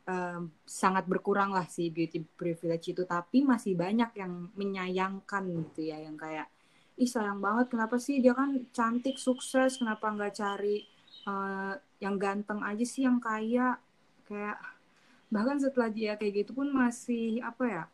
uh, 0.06 0.46
sangat 0.62 1.10
berkurang 1.10 1.50
lah 1.50 1.66
si 1.66 1.90
beauty 1.90 2.22
privilege 2.22 2.94
itu. 2.94 3.02
Tapi 3.02 3.42
masih 3.42 3.74
banyak 3.74 4.14
yang 4.14 4.46
menyayangkan 4.54 5.42
gitu 5.74 5.90
ya 5.90 5.98
yang 5.98 6.14
kayak 6.14 6.46
ih 7.00 7.08
sayang 7.08 7.40
banget 7.40 7.72
kenapa 7.72 7.96
sih? 7.96 8.20
Dia 8.20 8.36
kan 8.36 8.68
cantik 8.76 9.16
sukses 9.16 9.80
kenapa 9.80 10.12
nggak 10.12 10.36
cari 10.36 10.84
uh, 11.24 11.72
yang 11.96 12.20
ganteng 12.20 12.60
aja 12.60 12.84
sih 12.84 13.08
yang 13.08 13.16
kaya? 13.16 13.80
Kayak 14.28 14.60
bahkan 15.32 15.56
setelah 15.56 15.88
dia 15.88 16.20
kayak 16.20 16.44
gitu 16.44 16.52
pun 16.52 16.68
masih 16.68 17.40
apa 17.40 17.64
ya 17.64 17.84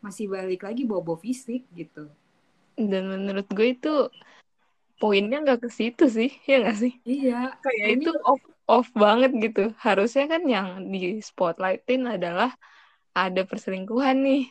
masih 0.00 0.26
balik 0.32 0.66
lagi 0.66 0.82
bobo 0.82 1.14
fisik 1.14 1.62
gitu. 1.70 2.10
Dan 2.74 3.14
menurut 3.14 3.46
gue 3.46 3.78
itu 3.78 3.94
poinnya 4.98 5.40
nggak 5.40 5.64
ke 5.64 5.70
situ 5.70 6.10
sih 6.10 6.34
ya 6.50 6.66
nggak 6.66 6.78
sih? 6.82 6.92
Iya 7.06 7.54
kayak 7.62 7.86
ini... 7.94 8.04
itu 8.04 8.12
off 8.26 8.42
off 8.66 8.88
banget 8.98 9.30
gitu. 9.38 9.70
Harusnya 9.78 10.26
kan 10.26 10.42
yang 10.50 10.90
di 10.90 11.22
spotlightin 11.22 12.10
adalah 12.10 12.50
ada 13.14 13.46
perselingkuhan 13.46 14.18
nih. 14.18 14.44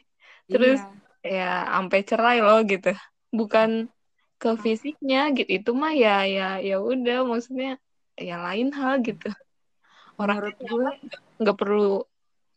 Terus 0.47 0.79
iya. 1.27 1.67
ya 1.67 1.75
sampai 1.75 1.99
cerai 2.07 2.39
loh 2.39 2.63
gitu 2.63 2.95
bukan 3.29 3.89
ke 4.39 4.49
fisiknya 4.59 5.29
gitu. 5.35 5.49
Itu 5.49 5.71
mah 5.75 5.93
ya 5.93 6.23
ya 6.25 6.49
ya 6.63 6.77
udah 6.79 7.27
maksudnya 7.27 7.77
ya 8.15 8.39
lain 8.39 8.71
hal 8.73 9.03
gitu. 9.03 9.29
Orang 10.19 10.51
gue 10.55 10.87
nggak 11.39 11.57
perlu 11.57 12.03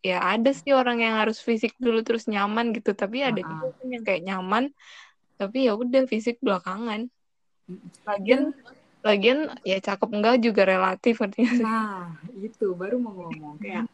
ya 0.02 0.18
ada 0.18 0.50
sih 0.50 0.74
orang 0.74 0.98
yang 0.98 1.14
harus 1.14 1.38
fisik 1.38 1.74
dulu 1.78 2.02
terus 2.06 2.26
nyaman 2.30 2.74
gitu. 2.74 2.94
Tapi 2.94 3.22
ada 3.22 3.40
uh 3.40 3.46
-uh. 3.46 3.50
juga 3.50 3.66
kan 3.78 3.86
yang 3.90 4.04
kayak 4.06 4.22
nyaman 4.26 4.64
tapi 5.38 5.66
ya 5.66 5.74
udah 5.74 6.06
fisik 6.06 6.38
belakangan. 6.38 7.10
Lagian 8.06 8.54
lagian 9.02 9.50
ya 9.66 9.82
cakep 9.82 10.10
enggak 10.14 10.36
juga 10.38 10.62
relatif 10.62 11.18
artinya. 11.18 11.54
Nah, 11.58 12.02
itu 12.38 12.70
baru 12.78 13.02
mau 13.02 13.10
ngomong 13.10 13.58
kayak 13.58 13.90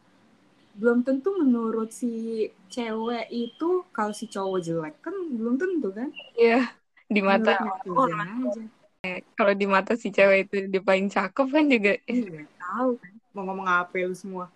belum 0.79 1.03
tentu 1.03 1.35
menurut 1.35 1.91
si 1.91 2.47
cewek 2.71 3.27
itu 3.27 3.83
kalau 3.91 4.15
si 4.15 4.31
cowok 4.31 4.59
jelek 4.63 4.95
kan 5.03 5.11
belum 5.11 5.59
tentu 5.59 5.91
kan? 5.91 6.07
Iya, 6.39 6.71
di 7.11 7.19
mata 7.19 7.59
orang 7.91 8.47
aja. 8.47 8.63
Eh, 9.03 9.19
kalau 9.35 9.51
di 9.51 9.67
mata 9.67 9.99
si 9.99 10.07
cewek 10.07 10.47
itu 10.47 10.71
dia 10.71 10.79
paling 10.79 11.11
cakep 11.11 11.47
kan 11.51 11.63
juga 11.67 11.93
iya, 12.07 12.47
tahu 12.55 12.95
mau 13.35 13.43
ngomong 13.51 13.67
apa 13.67 13.95
lu 13.99 14.15
semua. 14.15 14.47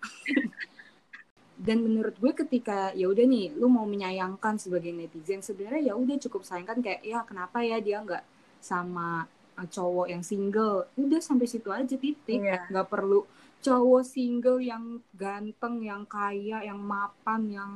Dan 1.54 1.86
menurut 1.86 2.16
gue 2.18 2.32
ketika 2.34 2.90
ya 2.96 3.06
udah 3.06 3.24
nih 3.24 3.54
lu 3.54 3.70
mau 3.70 3.86
menyayangkan 3.86 4.58
sebagai 4.58 4.90
netizen 4.90 5.44
sebenarnya 5.44 5.92
ya 5.92 5.94
udah 5.94 6.16
cukup 6.18 6.42
sayangkan 6.42 6.82
kayak 6.82 7.00
ya 7.04 7.22
kenapa 7.22 7.62
ya 7.62 7.78
dia 7.78 8.02
nggak 8.02 8.24
sama 8.58 9.28
uh, 9.60 9.68
cowok 9.68 10.10
yang 10.10 10.24
single 10.26 10.88
udah 10.98 11.20
sampai 11.22 11.46
situ 11.46 11.70
aja 11.70 11.94
titik 11.94 12.42
yeah. 12.42 12.66
nggak 12.68 12.90
perlu 12.90 13.22
cowok 13.64 14.04
single 14.04 14.60
yang 14.60 15.00
ganteng 15.16 15.80
yang 15.80 16.04
kaya 16.04 16.60
yang 16.60 16.76
mapan 16.76 17.40
yang 17.48 17.70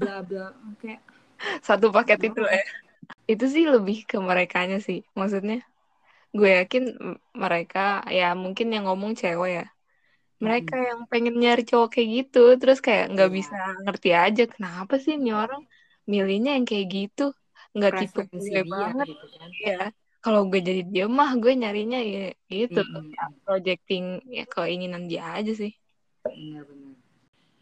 bla 0.00 0.24
bla 0.24 0.56
kayak 0.80 1.04
satu 1.60 1.92
paket 1.92 2.32
itu 2.32 2.40
ya 2.40 2.64
itu 3.24 3.44
sih 3.48 3.64
lebih 3.68 4.04
ke 4.08 4.16
mereka 4.20 4.64
sih 4.80 5.04
maksudnya. 5.16 5.64
Gue 6.34 6.50
yakin 6.50 6.98
mereka 7.36 8.02
ya 8.10 8.34
mungkin 8.34 8.74
yang 8.74 8.90
ngomong 8.90 9.14
cewek 9.14 9.64
ya. 9.64 9.66
Mereka 10.42 10.74
hmm. 10.76 10.86
yang 10.90 11.00
pengen 11.06 11.34
nyari 11.38 11.62
cowok 11.62 11.88
kayak 11.94 12.08
gitu 12.10 12.44
terus 12.60 12.82
kayak 12.82 13.14
nggak 13.14 13.30
yeah. 13.30 13.36
bisa 13.38 13.58
ngerti 13.86 14.10
aja 14.12 14.44
kenapa 14.50 14.94
sih 14.98 15.14
ini 15.16 15.30
orang 15.30 15.62
milihnya 16.04 16.58
yang 16.58 16.66
kayak 16.66 16.86
gitu? 16.90 17.26
Nggak 17.72 17.92
tipe 18.04 18.20
gue 18.28 18.60
banget. 18.66 19.06
gitu 19.08 19.26
kan. 19.38 19.50
ya 19.62 19.84
kalau 20.24 20.48
gue 20.48 20.64
jadi 20.64 20.82
dia 20.88 21.04
mah 21.04 21.36
gue 21.36 21.52
nyarinya 21.52 22.00
ya 22.00 22.32
gitu. 22.48 22.80
Mm 22.80 23.12
-hmm. 23.12 23.44
projecting 23.44 24.24
ya 24.32 24.48
keinginan 24.48 25.04
dia 25.04 25.36
aja 25.36 25.52
sih. 25.52 25.76
Benar-benar 26.24 27.04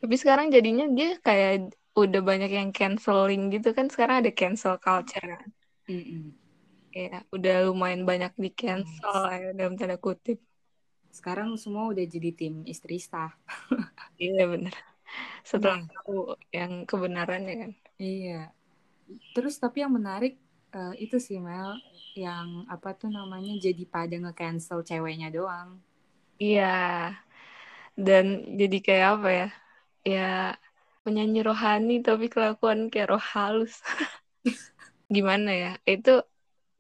tapi 0.02 0.19
sekarang 0.19 0.50
jadinya 0.50 0.90
dia 0.90 1.14
kayak 1.23 1.78
udah 1.95 2.21
banyak 2.26 2.50
yang 2.50 2.75
canceling 2.75 3.54
gitu 3.54 3.71
kan 3.71 3.87
sekarang 3.87 4.26
ada 4.26 4.35
cancel 4.35 4.75
culture 4.83 5.23
kan. 5.23 5.50
Mm 5.87 6.02
-hmm. 6.02 6.25
ya 6.90 7.23
udah 7.31 7.71
lumayan 7.71 8.02
banyak 8.02 8.35
di 8.35 8.50
cancel 8.50 9.31
yes. 9.31 9.38
ya 9.38 9.50
dalam 9.54 9.78
tanda 9.78 9.95
kutip. 10.02 10.42
Sekarang 11.14 11.54
semua 11.54 11.95
udah 11.95 12.02
jadi 12.02 12.35
tim 12.35 12.66
istri 12.66 12.99
sah 12.99 13.31
iya 14.19 14.42
benar 14.50 14.75
setelah 15.45 15.85
nah. 15.85 15.92
tahu 16.02 16.35
yang 16.50 16.83
kebenarannya 16.83 17.54
kan. 17.54 17.73
Iya. 18.02 18.50
Terus 19.37 19.61
tapi 19.61 19.87
yang 19.87 19.95
menarik 19.95 20.35
uh, 20.75 20.95
itu 20.97 21.17
sih 21.21 21.38
Mel 21.38 21.79
yang 22.17 22.69
apa 22.69 22.93
tuh 22.97 23.09
namanya 23.09 23.57
jadi 23.57 23.85
pada 23.88 24.12
nge-cancel 24.12 24.85
ceweknya 24.85 25.29
doang. 25.33 25.81
Iya. 26.37 27.17
Dan 27.97 28.57
jadi 28.61 28.79
kayak 28.81 29.09
apa 29.21 29.29
ya? 29.31 29.49
Ya 30.02 30.29
penyanyi 31.05 31.41
rohani 31.47 31.95
tapi 32.02 32.26
kelakuan 32.33 32.88
kayak 32.93 33.17
roh 33.17 33.23
halus. 33.23 33.81
Gimana 35.14 35.50
ya? 35.52 35.73
Itu 35.87 36.25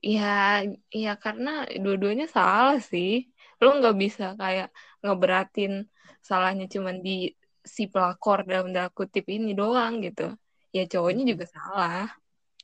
ya 0.02 0.66
ya 0.90 1.12
karena 1.16 1.68
dua-duanya 1.78 2.26
salah 2.28 2.78
sih. 2.82 3.30
Lo 3.62 3.78
nggak 3.78 3.96
bisa 3.96 4.24
kayak 4.40 4.68
ngeberatin 5.04 5.86
salahnya 6.22 6.66
cuman 6.70 7.02
di 7.06 7.34
si 7.62 7.86
pelakor 7.86 8.42
dalam 8.46 8.74
tanda 8.74 8.90
kutip 8.90 9.24
ini 9.30 9.54
doang 9.54 10.02
gitu. 10.02 10.34
Ya 10.74 10.82
cowoknya 10.88 11.24
juga 11.32 11.44
salah. 11.46 12.21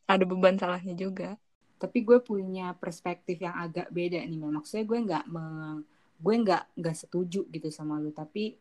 Ada 0.08 0.24
beban 0.24 0.56
salahnya 0.56 0.96
juga. 0.96 1.36
Tapi 1.78 2.02
gue 2.02 2.18
punya 2.24 2.74
perspektif 2.74 3.38
yang 3.38 3.54
agak 3.54 3.92
beda 3.94 4.18
nih 4.24 4.40
maksudnya 4.40 4.84
gue 4.88 4.98
nggak 5.06 5.24
gue 6.18 6.34
nggak 6.42 6.62
nggak 6.74 6.96
setuju 6.96 7.46
gitu 7.52 7.68
sama 7.70 8.00
lu. 8.02 8.10
Tapi 8.10 8.56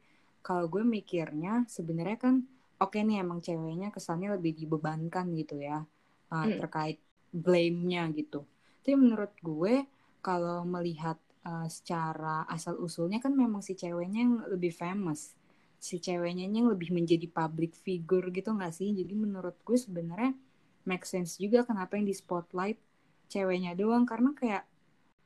kalau 0.46 0.70
gue 0.70 0.84
mikirnya 0.86 1.66
sebenarnya 1.66 2.18
kan 2.20 2.36
oke 2.78 2.94
okay 2.94 3.02
nih 3.02 3.26
emang 3.26 3.42
ceweknya 3.42 3.90
kesannya 3.90 4.38
lebih 4.38 4.54
dibebankan 4.54 5.34
gitu 5.34 5.58
ya 5.58 5.82
uh, 5.82 6.36
hmm. 6.46 6.62
terkait 6.62 7.00
blame-nya 7.34 8.08
gitu. 8.14 8.46
Tapi 8.86 8.96
menurut 8.96 9.34
gue 9.44 9.84
kalau 10.24 10.64
melihat 10.64 11.20
uh, 11.44 11.68
secara 11.68 12.48
asal 12.48 12.80
usulnya 12.80 13.20
kan 13.20 13.36
memang 13.36 13.60
si 13.60 13.76
ceweknya 13.76 14.20
yang 14.24 14.36
lebih 14.48 14.72
famous. 14.72 15.36
Si 15.78 16.00
ceweknya 16.02 16.48
yang 16.48 16.72
lebih 16.72 16.96
menjadi 16.96 17.28
public 17.28 17.76
figure 17.76 18.32
gitu 18.32 18.56
nggak 18.56 18.74
sih? 18.74 18.96
Jadi 18.96 19.14
menurut 19.14 19.60
gue 19.62 19.78
sebenarnya 19.78 20.34
make 20.88 21.04
sense 21.04 21.36
juga 21.36 21.68
kenapa 21.68 22.00
yang 22.00 22.08
di 22.08 22.16
spotlight 22.16 22.80
ceweknya 23.28 23.76
doang. 23.76 24.08
Karena 24.08 24.32
kayak 24.32 24.64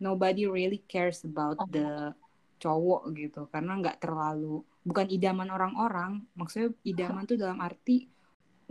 nobody 0.01 0.49
really 0.49 0.81
cares 0.89 1.21
about 1.21 1.61
oh. 1.61 1.69
the 1.69 2.11
cowok 2.57 3.13
gitu. 3.13 3.45
Karena 3.53 3.77
nggak 3.77 4.01
terlalu 4.01 4.65
bukan 4.81 5.07
idaman 5.13 5.53
orang-orang. 5.53 6.25
Maksudnya 6.33 6.73
idaman 6.81 7.29
tuh 7.29 7.37
dalam 7.37 7.61
arti 7.61 8.09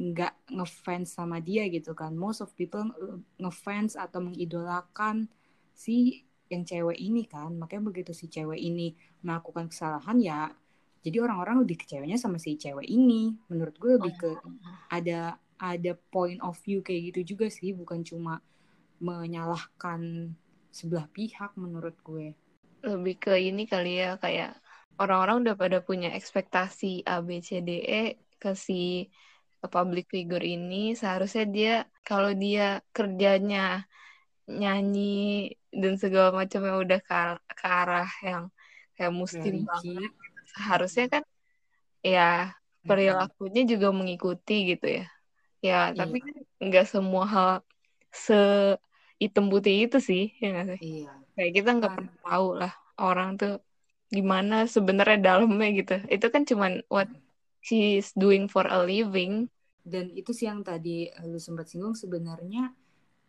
nggak 0.01 0.51
ngefans 0.51 1.15
sama 1.15 1.39
dia 1.39 1.71
gitu 1.71 1.95
kan. 1.95 2.11
Most 2.19 2.43
of 2.43 2.51
people 2.59 2.91
ngefans 3.39 3.95
atau 3.95 4.19
mengidolakan 4.19 5.31
si 5.71 6.27
yang 6.51 6.67
cewek 6.67 6.99
ini 6.99 7.31
kan. 7.31 7.55
Makanya 7.55 7.87
begitu 7.95 8.11
si 8.11 8.27
cewek 8.27 8.59
ini 8.59 8.99
melakukan 9.23 9.71
kesalahan 9.71 10.19
ya 10.19 10.51
jadi 11.01 11.17
orang-orang 11.25 11.65
lebih 11.65 11.81
kecewanya 11.81 12.21
sama 12.21 12.37
si 12.37 12.61
cewek 12.61 12.85
ini. 12.85 13.33
Menurut 13.49 13.77
gue 13.81 13.97
lebih 13.97 14.15
ke 14.21 14.31
ada 14.93 15.41
ada 15.61 15.93
point 16.09 16.41
of 16.41 16.57
view 16.65 16.81
kayak 16.81 17.13
gitu 17.13 17.37
juga 17.37 17.53
sih 17.53 17.77
bukan 17.77 18.01
cuma 18.01 18.41
menyalahkan 19.01 20.33
sebelah 20.73 21.05
pihak 21.13 21.53
menurut 21.61 21.95
gue. 22.01 22.33
Lebih 22.81 23.17
ke 23.21 23.37
ini 23.37 23.69
kali 23.69 24.01
ya 24.01 24.17
kayak 24.17 24.57
orang-orang 24.97 25.45
udah 25.45 25.55
pada 25.57 25.79
punya 25.85 26.17
ekspektasi 26.17 27.05
A 27.05 27.21
B 27.21 27.45
C 27.45 27.61
D 27.61 27.85
E 27.85 28.05
ke 28.41 28.57
si 28.57 29.13
public 29.61 30.09
figure 30.09 30.45
ini. 30.45 30.97
Seharusnya 30.97 31.45
dia 31.45 31.75
kalau 32.05 32.33
dia 32.33 32.81
kerjanya 32.97 33.85
nyanyi 34.49 35.55
dan 35.71 35.95
segala 36.01 36.35
macamnya 36.35 36.75
udah 36.81 37.01
ke, 37.05 37.19
ke 37.55 37.67
arah 37.69 38.11
yang 38.25 38.51
kayak 38.99 39.15
muslim 39.15 39.65
banget 39.65 40.13
seharusnya 40.51 41.07
kan 41.07 41.23
ya 42.03 42.53
perilakunya 42.83 43.63
juga 43.65 43.95
mengikuti 43.95 44.75
gitu 44.75 44.87
ya 45.01 45.07
ya 45.61 45.93
iya. 45.93 45.97
tapi 45.97 46.19
kan 46.25 46.37
nggak 46.61 46.87
semua 46.89 47.25
hal 47.29 47.51
se 48.11 48.35
hitam 49.21 49.53
putih 49.53 49.87
itu 49.87 50.01
sih 50.01 50.33
ya 50.41 50.49
gak 50.57 50.67
sih? 50.77 50.81
Iya. 51.05 51.13
kayak 51.37 51.53
kita 51.57 51.71
nggak 51.77 51.93
pernah 51.93 52.17
tahu 52.25 52.49
lah 52.57 52.73
orang 53.01 53.37
tuh 53.37 53.61
gimana 54.11 54.67
sebenarnya 54.67 55.19
dalamnya 55.23 55.69
gitu. 55.71 55.97
Itu 56.11 56.27
kan 56.35 56.43
cuman 56.43 56.83
what 56.91 57.07
she's 57.63 58.11
doing 58.19 58.51
for 58.51 58.67
a 58.67 58.83
living. 58.83 59.47
Dan 59.87 60.11
itu 60.13 60.35
sih 60.35 60.51
yang 60.51 60.67
tadi 60.67 61.09
lu 61.25 61.39
sempat 61.39 61.71
singgung 61.71 61.95
sebenarnya 61.95 62.75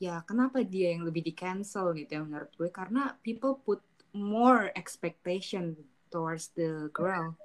ya 0.02 0.26
kenapa 0.26 0.66
dia 0.66 0.98
yang 0.98 1.06
lebih 1.06 1.22
di 1.22 1.34
cancel 1.38 1.94
gitu 1.94 2.18
ya 2.18 2.22
menurut 2.26 2.52
gue? 2.58 2.70
Karena 2.74 3.14
people 3.22 3.62
put 3.62 3.80
more 4.12 4.74
expectation 4.74 5.78
towards 6.12 6.52
the 6.58 6.90
girl 6.92 7.38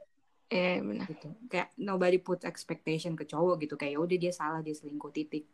eh 0.47 0.79
benar 0.79 1.07
gitu 1.11 1.29
kayak 1.51 1.75
nobody 1.79 2.23
put 2.23 2.47
expectation 2.47 3.19
ke 3.19 3.27
cowok 3.27 3.67
gitu 3.67 3.75
kayak 3.75 3.99
ya 3.99 4.01
udah 4.03 4.19
dia 4.19 4.33
salah 4.33 4.61
dia 4.63 4.75
selingkuh 4.79 5.11
titik 5.11 5.45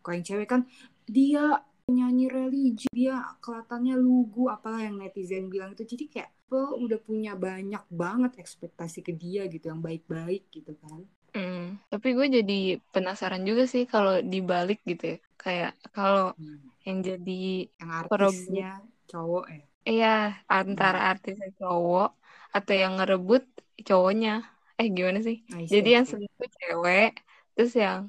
kalau 0.00 0.16
yang 0.16 0.26
cewek 0.26 0.48
kan 0.48 0.64
dia 1.04 1.60
nyanyi 1.90 2.30
religi 2.30 2.88
dia 2.88 3.20
kelihatannya 3.42 3.98
lugu 3.98 4.48
apalah 4.48 4.80
yang 4.80 4.96
netizen 4.96 5.52
bilang 5.52 5.76
itu 5.76 5.84
jadi 5.84 6.04
kayak 6.08 6.30
lo 6.50 6.74
udah 6.80 6.98
punya 6.98 7.36
banyak 7.36 7.84
banget 7.92 8.38
ekspektasi 8.40 9.04
ke 9.04 9.12
dia 9.14 9.46
gitu 9.46 9.70
yang 9.70 9.84
baik-baik 9.84 10.48
gitu 10.50 10.72
kan 10.80 11.04
Hmm, 11.30 11.78
tapi 11.86 12.18
gue 12.18 12.26
jadi 12.42 12.60
penasaran 12.90 13.46
juga 13.46 13.70
sih 13.70 13.86
kalau 13.86 14.18
dibalik 14.18 14.82
gitu 14.82 15.14
ya. 15.14 15.18
Kayak 15.38 15.72
kalau 15.94 16.34
hmm. 16.34 16.58
yang 16.82 16.98
jadi 17.06 17.44
yang 17.78 17.90
artisnya 17.90 18.70
cowok 19.06 19.46
ya. 19.46 19.62
Iya, 19.86 20.16
antara 20.50 20.98
hmm. 21.00 21.10
artisnya 21.14 21.50
cowok 21.56 22.10
atau 22.50 22.74
yang 22.74 22.98
ngerebut 22.98 23.46
cowoknya. 23.84 24.44
Eh 24.80 24.88
gimana 24.88 25.20
sih? 25.20 25.44
Nah, 25.52 25.64
jadi 25.68 26.00
yang 26.00 26.06
selingkuh 26.08 26.50
cewek, 26.56 27.12
terus 27.52 27.72
yang 27.76 28.08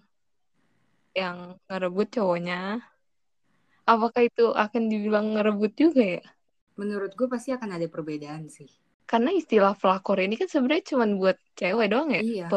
yang 1.11 1.59
ngerebut 1.67 2.07
cowoknya 2.15 2.79
apakah 3.91 4.21
itu 4.23 4.45
akan 4.55 4.87
dibilang 4.87 5.35
ngerebut 5.35 5.71
juga 5.75 6.03
ya? 6.19 6.23
Menurut 6.79 7.11
gue 7.13 7.27
pasti 7.27 7.51
akan 7.51 7.75
ada 7.75 7.87
perbedaan 7.91 8.47
sih. 8.47 8.69
Karena 9.03 9.35
istilah 9.35 9.75
pelakor 9.75 10.23
ini 10.23 10.39
kan 10.39 10.47
sebenarnya 10.47 10.95
cuma 10.95 11.05
buat 11.11 11.37
cewek 11.59 11.87
doang 11.91 12.15
ya? 12.15 12.21
Iya. 12.23 12.47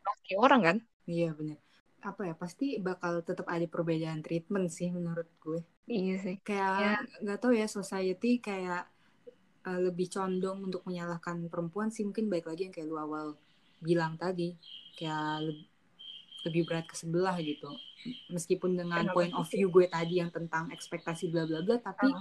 Laki 0.00 0.34
orang 0.40 0.60
kan? 0.64 0.76
Iya 1.04 1.36
benar. 1.36 1.60
Apa 2.04 2.28
ya, 2.28 2.34
pasti 2.36 2.80
bakal 2.80 3.20
tetap 3.20 3.48
ada 3.48 3.64
perbedaan 3.68 4.24
treatment 4.24 4.72
sih 4.72 4.88
menurut 4.88 5.28
gue. 5.44 5.60
Iya 5.84 6.14
sih. 6.20 6.36
Kayak 6.40 6.72
ya. 6.80 6.96
nggak 7.20 7.38
tahu 7.40 7.52
ya 7.52 7.68
society 7.68 8.40
kayak 8.40 8.88
uh, 9.64 9.80
lebih 9.80 10.12
condong 10.12 10.68
untuk 10.70 10.84
menyalahkan 10.84 11.48
perempuan 11.48 11.88
sih 11.88 12.04
mungkin 12.04 12.28
baik 12.28 12.48
lagi 12.48 12.68
yang 12.68 12.74
kayak 12.74 12.88
lu 12.88 12.96
awal 13.00 13.36
bilang 13.80 14.16
tadi 14.16 14.56
kayak 14.96 15.52
lebih 16.44 16.68
berat 16.68 16.86
ke 16.86 16.96
sebelah 16.96 17.36
gitu. 17.40 17.72
Meskipun 18.28 18.76
dengan 18.76 19.08
point 19.16 19.32
of 19.32 19.48
view 19.48 19.72
gue 19.72 19.88
tadi 19.88 20.20
yang 20.20 20.28
tentang 20.28 20.68
ekspektasi 20.68 21.32
bla 21.32 21.48
bla 21.48 21.64
bla 21.64 21.80
tapi 21.80 22.12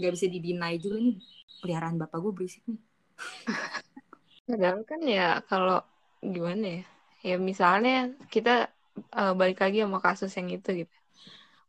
nggak 0.00 0.12
bisa 0.16 0.26
didinai 0.28 0.80
juga 0.80 0.98
nih. 1.04 1.16
Peliharaan 1.60 2.00
bapak 2.00 2.18
gue 2.18 2.32
berisik 2.32 2.64
nih. 2.64 2.80
Padahal 4.48 4.82
kan 4.88 5.00
ya 5.04 5.44
kalau 5.44 5.84
gimana 6.24 6.80
ya? 6.80 6.84
Ya 7.22 7.36
misalnya 7.38 8.16
kita 8.32 8.72
uh, 9.14 9.32
balik 9.36 9.62
lagi 9.62 9.84
sama 9.84 10.00
kasus 10.00 10.32
yang 10.34 10.48
itu 10.48 10.84
gitu. 10.84 10.96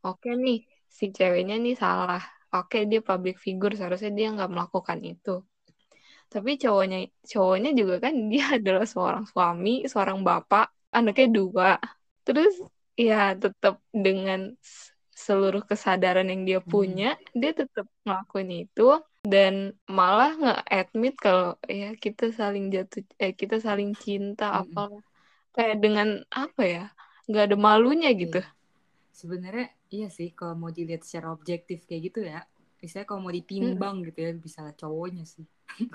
Oke 0.02 0.32
nih 0.34 0.64
si 0.88 1.12
ceweknya 1.12 1.60
nih 1.60 1.76
salah 1.76 2.33
oke 2.54 2.78
dia 2.86 3.00
public 3.02 3.36
figure 3.42 3.74
seharusnya 3.74 4.12
dia 4.14 4.28
nggak 4.30 4.50
melakukan 4.50 4.98
itu 5.02 5.42
tapi 6.30 6.58
cowoknya 6.58 7.10
cowoknya 7.26 7.70
juga 7.74 7.94
kan 8.02 8.14
dia 8.30 8.44
adalah 8.58 8.86
seorang 8.86 9.24
suami 9.26 9.84
seorang 9.90 10.22
bapak 10.22 10.70
anaknya 10.94 11.28
dua 11.30 11.70
terus 12.22 12.58
ya 12.94 13.34
tetap 13.34 13.82
dengan 13.90 14.54
seluruh 15.14 15.62
kesadaran 15.62 16.26
yang 16.26 16.42
dia 16.42 16.60
hmm. 16.62 16.70
punya 16.70 17.10
hmm. 17.14 17.38
dia 17.38 17.52
tetap 17.54 17.86
ngelakuin 18.02 18.66
itu 18.66 18.98
dan 19.24 19.72
malah 19.88 20.36
nge-admit 20.36 21.14
kalau 21.16 21.56
ya 21.64 21.96
kita 21.96 22.28
saling 22.34 22.68
jatuh 22.68 23.06
eh 23.16 23.32
kita 23.32 23.62
saling 23.62 23.94
cinta 23.96 24.50
hmm. 24.50 24.60
apa 24.66 24.82
kayak 25.54 25.78
dengan 25.80 26.20
apa 26.34 26.62
ya 26.66 26.84
nggak 27.30 27.44
ada 27.50 27.56
malunya 27.56 28.10
gitu 28.12 28.42
iya. 28.42 28.50
sebenarnya 29.14 29.70
iya 29.94 30.08
sih 30.10 30.34
kalau 30.34 30.58
mau 30.58 30.70
dilihat 30.74 31.06
secara 31.06 31.30
objektif 31.30 31.86
kayak 31.86 32.02
gitu 32.10 32.20
ya 32.26 32.42
misalnya 32.82 33.06
kalau 33.06 33.20
mau 33.22 33.32
ditimbang 33.32 34.02
hmm. 34.02 34.06
gitu 34.10 34.18
ya 34.26 34.30
bisa 34.34 34.60
cowoknya 34.74 35.24
sih 35.24 35.46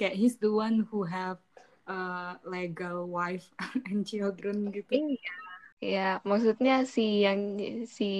kayak 0.00 0.16
he's 0.16 0.40
the 0.40 0.48
one 0.48 0.88
who 0.88 1.04
have 1.04 1.38
uh, 1.86 2.34
legal 2.44 3.06
wife 3.08 3.46
and 3.90 4.04
children 4.04 4.70
gitu. 4.74 4.90
Iya. 4.90 5.34
Ya, 5.76 6.08
maksudnya 6.24 6.88
si 6.88 7.22
yang 7.22 7.60
si 7.84 8.10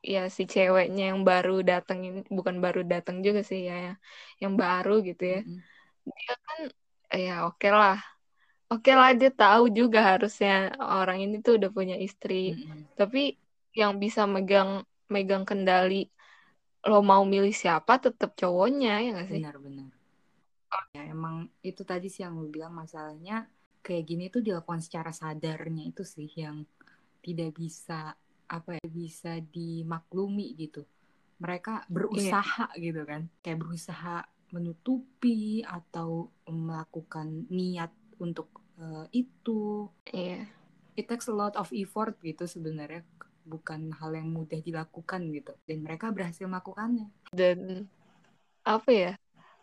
ya 0.00 0.32
si 0.32 0.48
ceweknya 0.48 1.12
yang 1.12 1.26
baru 1.26 1.60
datang 1.60 2.00
ini 2.06 2.20
bukan 2.30 2.56
baru 2.62 2.86
datang 2.86 3.20
juga 3.20 3.44
sih 3.44 3.68
ya, 3.68 3.98
yang 4.40 4.54
baru 4.56 5.02
gitu 5.04 5.22
ya. 5.38 5.40
Mm 5.44 5.50
-hmm. 5.50 6.14
Dia 6.16 6.34
kan 6.46 6.60
ya 7.10 7.34
oke 7.46 7.58
okay 7.58 7.72
lah. 7.74 7.98
Oke 8.70 8.86
okay 8.86 8.94
lah 8.94 9.10
dia 9.18 9.34
tahu 9.34 9.66
juga 9.74 10.14
harusnya 10.14 10.70
orang 10.78 11.26
ini 11.26 11.42
tuh 11.42 11.58
udah 11.58 11.70
punya 11.74 11.98
istri. 11.98 12.54
Mm 12.54 12.58
-hmm. 12.62 12.80
Tapi 12.94 13.22
yang 13.76 13.98
bisa 14.02 14.26
megang 14.26 14.82
megang 15.10 15.42
kendali 15.46 16.10
lo 16.86 17.04
mau 17.04 17.22
milih 17.28 17.52
siapa 17.52 18.00
tetap 18.00 18.32
cowoknya 18.34 19.04
ya 19.04 19.10
gak 19.20 19.28
sih? 19.28 19.42
Benar-benar 19.42 20.00
ya 20.94 21.02
emang 21.06 21.50
itu 21.66 21.82
tadi 21.82 22.06
sih 22.06 22.22
yang 22.22 22.38
lu 22.38 22.50
bilang 22.50 22.74
masalahnya 22.74 23.46
kayak 23.82 24.04
gini 24.06 24.24
tuh 24.30 24.42
dilakukan 24.44 24.82
secara 24.82 25.10
sadarnya 25.10 25.90
itu 25.90 26.06
sih 26.06 26.30
yang 26.38 26.62
tidak 27.20 27.56
bisa 27.56 28.14
apa 28.50 28.78
ya 28.78 28.86
bisa 28.86 29.38
dimaklumi 29.38 30.54
gitu 30.58 30.86
mereka 31.40 31.86
berusaha 31.86 32.70
yeah. 32.74 32.82
gitu 32.82 33.02
kan 33.06 33.26
kayak 33.40 33.62
berusaha 33.62 34.26
menutupi 34.50 35.62
atau 35.62 36.28
melakukan 36.50 37.46
niat 37.48 37.94
untuk 38.18 38.50
uh, 38.82 39.06
itu 39.14 39.86
yeah. 40.10 40.44
it 40.98 41.06
takes 41.06 41.30
a 41.30 41.34
lot 41.34 41.54
of 41.54 41.70
effort 41.70 42.18
gitu 42.20 42.44
sebenarnya 42.44 43.06
bukan 43.50 43.90
hal 43.98 44.14
yang 44.14 44.30
mudah 44.30 44.62
dilakukan 44.62 45.34
gitu. 45.34 45.52
Dan 45.66 45.82
mereka 45.82 46.14
berhasil 46.14 46.46
melakukannya. 46.46 47.10
Dan 47.34 47.90
apa 48.62 48.90
ya 48.94 49.12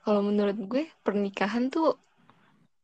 kalau 0.04 0.22
menurut 0.28 0.58
gue 0.68 0.84
pernikahan 1.08 1.72
tuh 1.72 1.96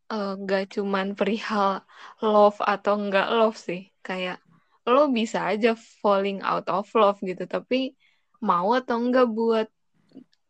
uh, 0.07 0.39
gak 0.39 0.79
cuman 0.79 1.19
perihal 1.19 1.83
love 2.23 2.59
atau 2.63 2.95
enggak 2.95 3.27
love 3.27 3.59
sih. 3.59 3.91
Kayak 3.99 4.39
lo 4.87 5.11
bisa 5.11 5.43
aja 5.51 5.75
falling 6.03 6.39
out 6.43 6.67
of 6.71 6.87
love 6.95 7.19
gitu 7.23 7.43
tapi 7.47 7.95
mau 8.43 8.75
atau 8.75 8.99
enggak 8.99 9.27
buat 9.31 9.67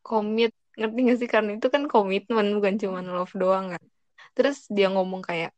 komit 0.05 0.53
ngerti 0.77 0.99
gak 1.09 1.17
sih? 1.21 1.29
Karena 1.29 1.57
itu 1.57 1.67
kan 1.73 1.89
komitmen 1.89 2.53
bukan 2.57 2.75
cuman 2.77 3.05
love 3.09 3.33
doang 3.33 3.73
kan. 3.73 3.83
Terus 4.37 4.69
dia 4.69 4.89
ngomong 4.93 5.25
kayak 5.25 5.53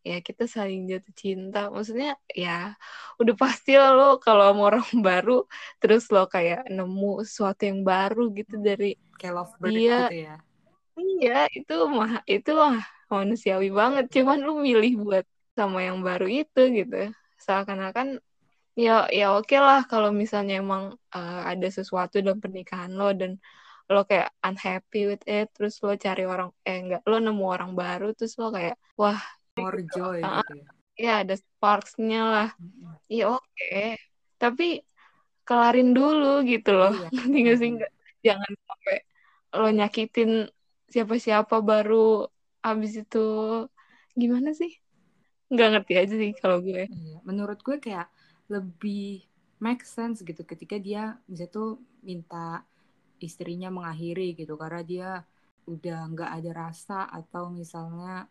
ya 0.00 0.18
kita 0.24 0.44
saling 0.48 0.88
jatuh 0.88 1.14
cinta. 1.14 1.68
Maksudnya 1.68 2.16
ya 2.32 2.74
udah 3.20 3.34
pasti 3.36 3.76
lo 3.76 4.16
kalau 4.18 4.52
sama 4.52 4.62
orang 4.74 4.86
baru 5.08 5.44
terus 5.80 6.08
lo 6.08 6.26
kayak 6.26 6.68
nemu 6.68 7.24
sesuatu 7.26 7.68
yang 7.68 7.80
baru 7.84 8.32
gitu 8.32 8.56
dari 8.60 8.96
kayak 9.20 9.34
lovebird 9.36 9.74
dia, 9.76 9.96
gitu 10.08 10.16
ya? 10.26 10.36
Iya 11.00 11.38
itu 11.52 11.74
mah 11.88 12.12
itu 12.24 12.50
mah 12.56 12.80
manusiawi 13.12 13.68
banget. 13.72 14.04
Cuman 14.12 14.38
lu 14.40 14.60
milih 14.60 14.92
buat 15.04 15.26
sama 15.56 15.84
yang 15.84 16.00
baru 16.00 16.26
itu 16.28 16.60
gitu. 16.72 17.12
Seakan-akan 17.40 18.20
ya 18.78 19.10
ya 19.12 19.34
oke 19.36 19.50
okay 19.50 19.58
lah 19.60 19.84
kalau 19.84 20.10
misalnya 20.14 20.62
emang 20.62 20.94
uh, 21.12 21.42
ada 21.44 21.68
sesuatu 21.68 22.22
dalam 22.22 22.40
pernikahan 22.40 22.92
lo 22.94 23.12
dan 23.12 23.36
lo 23.90 24.06
kayak 24.06 24.30
unhappy 24.46 25.10
with 25.10 25.24
it 25.26 25.50
terus 25.50 25.82
lo 25.82 25.92
cari 25.98 26.22
orang 26.22 26.54
eh 26.62 26.78
enggak 26.78 27.02
lo 27.10 27.18
nemu 27.18 27.44
orang 27.44 27.72
baru 27.74 28.14
terus 28.14 28.38
lo 28.38 28.54
kayak 28.54 28.78
wah 28.94 29.18
more 29.62 29.82
joy 29.92 30.18
uh, 30.24 30.40
gitu 30.40 30.54
ya? 30.56 30.68
Ya 31.00 31.12
ada 31.24 31.34
sparksnya 31.36 32.22
lah. 32.24 32.48
Iya 33.08 33.24
oke. 33.36 33.44
Okay. 33.56 33.96
tapi 34.40 34.80
kelarin 35.44 35.92
dulu 35.92 36.40
gitu 36.48 36.70
loh. 36.72 36.92
Iya. 37.28 37.52
sih 37.60 37.68
enggak 37.76 37.92
jangan 38.20 38.52
sampai 38.64 38.98
lo 39.50 39.68
nyakitin 39.68 40.30
siapa-siapa 40.88 41.56
baru 41.60 42.28
abis 42.64 43.04
itu. 43.04 43.26
Gimana 44.16 44.52
sih? 44.52 44.72
Nggak 45.50 45.68
ngerti 45.76 45.92
aja 45.96 46.14
sih 46.14 46.32
kalau 46.38 46.62
gue. 46.62 46.86
Iya. 46.86 47.18
menurut 47.26 47.60
gue 47.60 47.76
kayak 47.82 48.08
lebih 48.50 49.24
make 49.62 49.84
sense 49.84 50.24
gitu 50.24 50.42
ketika 50.42 50.80
dia 50.80 51.20
bisa 51.28 51.46
tuh 51.46 51.78
minta 52.02 52.64
istrinya 53.20 53.68
mengakhiri 53.68 54.32
gitu 54.34 54.56
karena 54.56 54.82
dia 54.82 55.10
udah 55.68 56.08
nggak 56.10 56.30
ada 56.40 56.50
rasa 56.56 57.06
atau 57.06 57.52
misalnya 57.52 58.26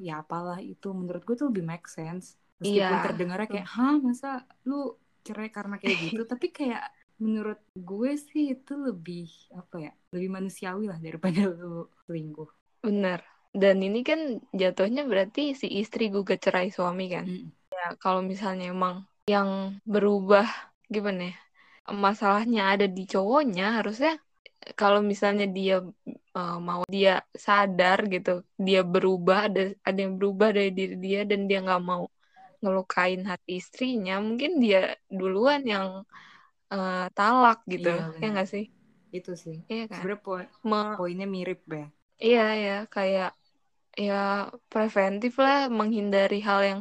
ya 0.00 0.22
apalah 0.22 0.58
itu 0.62 0.92
menurut 0.92 1.22
gue 1.22 1.36
tuh 1.36 1.48
lebih 1.52 1.64
make 1.64 1.86
sense. 1.86 2.36
Meskipun 2.62 2.96
yeah. 2.96 3.04
terdengarnya 3.04 3.48
kayak 3.48 3.68
hah 3.68 3.96
masa 4.00 4.48
lu 4.64 4.96
cerai 5.26 5.52
karena 5.52 5.76
kayak 5.76 5.96
gitu? 6.10 6.22
Tapi 6.32 6.48
kayak 6.52 6.84
menurut 7.16 7.60
gue 7.72 8.12
sih 8.20 8.56
itu 8.56 8.76
lebih 8.76 9.28
apa 9.56 9.88
ya 9.88 9.92
lebih 10.12 10.28
manusiawi 10.28 10.84
lah 10.88 11.00
daripada 11.00 11.48
lu 11.60 11.88
selingkuh. 12.08 12.48
Bener. 12.84 13.20
Dan 13.56 13.80
ini 13.80 14.04
kan 14.04 14.40
jatuhnya 14.52 15.08
berarti 15.08 15.56
si 15.56 15.80
istri 15.80 16.12
gugat 16.12 16.44
cerai 16.44 16.68
suami 16.68 17.08
kan? 17.08 17.24
Mm. 17.24 17.48
ya 17.76 17.88
kalau 18.00 18.24
misalnya 18.24 18.72
emang 18.72 19.04
yang 19.28 19.76
berubah 19.84 20.48
gimana 20.88 21.34
ya 21.34 21.36
masalahnya 21.92 22.74
ada 22.74 22.86
di 22.90 23.06
cowoknya 23.06 23.78
harusnya 23.82 24.18
kalau 24.74 24.98
misalnya 24.98 25.46
dia 25.46 25.78
uh, 26.34 26.58
mau 26.58 26.82
dia 26.90 27.22
sadar 27.30 28.10
gitu 28.10 28.42
dia 28.58 28.82
berubah 28.82 29.46
ada 29.46 29.70
ada 29.86 29.98
yang 30.02 30.18
berubah 30.18 30.50
dari 30.50 30.74
diri 30.74 30.96
dia 30.98 31.20
dan 31.22 31.46
dia 31.46 31.62
nggak 31.62 31.82
mau 31.86 32.10
ngelukain 32.58 33.22
hati 33.22 33.62
istrinya 33.62 34.18
mungkin 34.18 34.58
dia 34.58 34.98
duluan 35.06 35.62
yang 35.62 36.02
uh, 36.74 37.06
talak 37.14 37.62
gitu 37.70 37.94
iya, 37.94 38.18
ya 38.18 38.28
nggak 38.32 38.50
sih? 38.50 38.66
itu 39.14 39.32
sih. 39.38 39.56
Iya 39.70 39.88
kan? 39.88 40.02
Sebenarnya 40.02 40.20
po 40.20 40.32
Ma 40.66 40.98
poinnya 40.98 41.26
mirip 41.28 41.64
ya. 41.70 41.86
Iya 42.16 42.46
ya 42.56 42.78
kayak 42.88 43.30
ya 43.96 44.52
preventif 44.68 45.40
lah 45.40 45.72
menghindari 45.72 46.40
hal 46.44 46.60
yang 46.64 46.80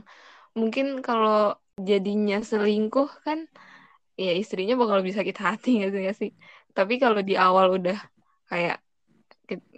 mungkin 0.51 0.99
kalau 0.99 1.55
jadinya 1.79 2.43
selingkuh 2.43 3.07
kan 3.23 3.47
ya 4.15 4.31
istrinya 4.35 4.75
bakal 4.79 5.03
bisa 5.03 5.23
sakit 5.23 5.37
hati 5.39 5.71
gitu 5.87 5.99
ya 5.99 6.11
sih 6.15 6.31
tapi 6.75 6.99
kalau 6.99 7.23
di 7.23 7.39
awal 7.39 7.79
udah 7.79 7.97
kayak 8.51 8.83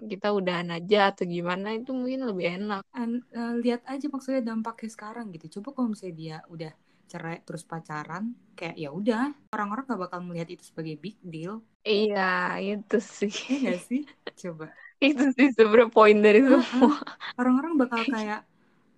kita 0.08 0.32
udahan 0.32 0.72
aja 0.72 1.12
atau 1.12 1.28
gimana 1.28 1.76
itu 1.76 1.92
mungkin 1.92 2.24
lebih 2.24 2.46
enak. 2.58 2.84
And, 2.96 3.22
uh, 3.36 3.60
lihat 3.60 3.84
aja 3.86 4.08
maksudnya 4.08 4.42
dampaknya 4.42 4.90
sekarang 4.90 5.30
gitu. 5.36 5.60
Coba 5.60 5.76
kalau 5.76 5.88
misalnya 5.92 6.16
dia 6.16 6.38
udah 6.48 6.72
cerai 7.08 7.40
terus 7.48 7.64
pacaran 7.64 8.36
kayak 8.52 8.76
ya 8.76 8.92
udah 8.92 9.32
orang-orang 9.56 9.88
gak 9.88 10.02
bakal 10.08 10.20
melihat 10.28 10.52
itu 10.52 10.64
sebagai 10.68 11.00
big 11.00 11.16
deal. 11.24 11.64
Iya 11.88 12.60
itu 12.60 12.98
sih. 13.00 13.32
Iya 13.48 13.80
sih? 13.80 14.04
Coba. 14.36 14.72
Itu 15.00 15.32
sih 15.36 15.56
sebenarnya 15.56 15.88
poin 15.92 16.18
dari 16.20 16.44
semua. 16.44 17.00
Orang-orang 17.40 17.80
bakal 17.80 18.04
kayak 18.08 18.44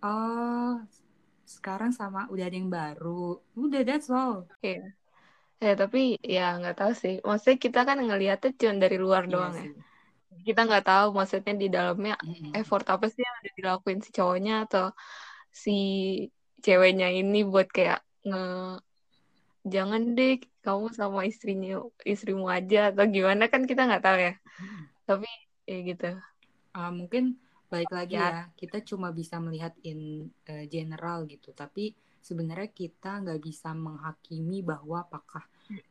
oh 0.02 0.82
sekarang 1.46 1.94
sama 1.94 2.26
udah 2.34 2.46
ada 2.46 2.58
yang 2.58 2.70
baru. 2.70 3.38
Udah 3.58 3.82
that's 3.86 4.10
all. 4.10 4.46
Iya 4.62 4.94
Ya 5.60 5.76
tapi 5.76 6.16
ya 6.24 6.56
nggak 6.56 6.78
tahu 6.80 6.92
sih. 6.96 7.16
Maksudnya 7.20 7.60
kita 7.60 7.80
kan 7.84 8.00
ngelihatnya 8.00 8.52
cuma 8.56 8.76
dari 8.80 8.98
luar 8.98 9.28
iya 9.28 9.32
doang 9.32 9.54
ya. 9.54 9.62
sih. 9.62 9.72
ya. 9.76 9.84
Kita 10.48 10.62
nggak 10.64 10.86
tahu 10.88 11.08
maksudnya 11.12 11.54
di 11.60 11.68
dalamnya 11.68 12.16
mm-hmm. 12.16 12.56
effort 12.56 12.88
apa 12.88 13.06
sih 13.12 13.20
yang 13.20 13.36
udah 13.44 13.54
dilakuin 13.60 14.00
si 14.00 14.10
cowoknya 14.16 14.56
atau 14.66 14.86
si 15.52 15.78
ceweknya 16.64 17.12
ini 17.12 17.44
buat 17.44 17.68
kayak 17.68 18.00
nge 18.24 18.44
jangan 19.68 20.02
deh 20.16 20.40
kamu 20.64 20.86
sama 20.96 21.28
istrinya 21.28 21.84
istrimu 22.08 22.48
aja 22.48 22.96
atau 22.96 23.04
gimana 23.12 23.52
kan 23.52 23.68
kita 23.68 23.84
nggak 23.84 24.04
tahu 24.04 24.18
ya. 24.18 24.34
Mm-hmm. 24.40 24.84
Tapi 25.04 25.30
ya 25.68 25.78
gitu. 25.84 26.10
Uh, 26.72 26.92
mungkin 26.96 27.36
baik 27.68 27.92
lagi 27.92 28.16
ya. 28.16 28.24
ya 28.32 28.44
kita 28.56 28.80
cuma 28.88 29.12
bisa 29.12 29.44
melihat 29.44 29.76
in 29.84 30.32
uh, 30.48 30.64
general 30.72 31.28
gitu. 31.28 31.52
Tapi 31.52 31.92
sebenarnya 32.20 32.70
kita 32.72 33.24
nggak 33.24 33.40
bisa 33.40 33.72
menghakimi 33.72 34.62
bahwa 34.62 35.08
apakah 35.08 35.44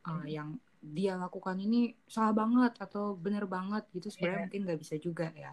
uh, 0.05 0.25
yang 0.25 0.57
dia 0.79 1.19
lakukan 1.19 1.59
ini 1.59 1.91
salah 2.07 2.31
banget 2.31 2.79
atau 2.79 3.17
benar 3.17 3.49
banget 3.49 3.83
gitu. 3.91 4.07
Sebenarnya 4.13 4.35
yeah. 4.35 4.43
mungkin 4.47 4.61
nggak 4.69 4.79
bisa 4.79 4.95
juga 5.01 5.27
ya. 5.35 5.51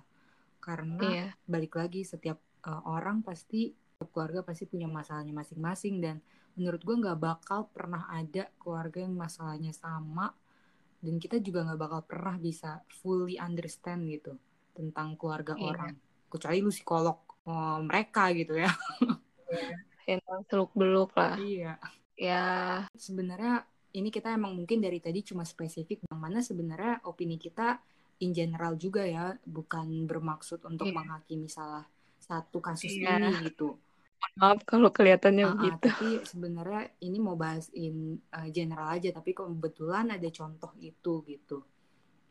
Karena 0.62 1.02
yeah. 1.02 1.30
balik 1.48 1.74
lagi 1.74 2.06
setiap 2.06 2.38
uh, 2.68 2.82
orang 2.86 3.26
pasti 3.26 3.74
keluarga 4.12 4.44
pasti 4.44 4.68
punya 4.68 4.86
masalahnya 4.86 5.34
masing-masing. 5.34 5.98
Dan 5.98 6.22
menurut 6.54 6.80
gue 6.84 6.94
nggak 6.94 7.18
bakal 7.18 7.66
pernah 7.72 8.06
ada 8.12 8.46
keluarga 8.60 9.02
yang 9.02 9.16
masalahnya 9.16 9.74
sama 9.74 10.32
dan 10.96 11.20
kita 11.20 11.38
juga 11.44 11.60
nggak 11.68 11.80
bakal 11.80 12.00
pernah 12.08 12.40
bisa 12.40 12.80
fully 12.88 13.36
understand 13.36 14.08
gitu 14.08 14.38
tentang 14.72 15.18
keluarga 15.18 15.58
yeah. 15.58 15.66
orang. 15.74 15.94
Kecuali 16.30 16.58
lu 16.62 16.70
psikolog 16.70 17.18
oh, 17.48 17.78
mereka 17.82 18.30
gitu 18.30 18.54
ya. 18.62 18.70
Yeah 19.50 19.95
seluk 20.44 20.72
beluk 20.76 21.10
lah. 21.16 21.36
Iya. 21.40 21.80
Ya. 22.16 22.44
Sebenarnya 22.92 23.64
ini 23.96 24.12
kita 24.12 24.36
emang 24.36 24.52
mungkin 24.52 24.84
dari 24.84 25.00
tadi 25.00 25.24
cuma 25.24 25.48
spesifik 25.48 26.04
yang 26.04 26.20
mana 26.20 26.44
sebenarnya 26.44 27.00
opini 27.08 27.40
kita 27.40 27.80
in 28.20 28.32
general 28.32 28.76
juga 28.76 29.04
ya 29.04 29.32
bukan 29.44 30.04
bermaksud 30.04 30.64
untuk 30.68 30.88
yeah. 30.88 30.96
menghakimi 30.96 31.48
salah 31.48 31.84
satu 32.20 32.60
kasus 32.60 32.92
yeah. 32.92 33.16
ini 33.16 33.48
gitu. 33.48 33.80
Maaf 34.36 34.64
kalau 34.64 34.92
kelihatannya 34.92 35.44
uh, 35.44 35.52
begitu. 35.56 35.86
tapi 35.92 36.08
sebenarnya 36.24 36.82
ini 37.04 37.18
mau 37.20 37.36
bahas 37.36 37.68
in 37.76 38.20
uh, 38.32 38.48
general 38.48 38.92
aja 38.92 39.12
tapi 39.12 39.36
kebetulan 39.36 40.12
ada 40.12 40.28
contoh 40.28 40.72
itu 40.80 41.24
gitu. 41.28 41.64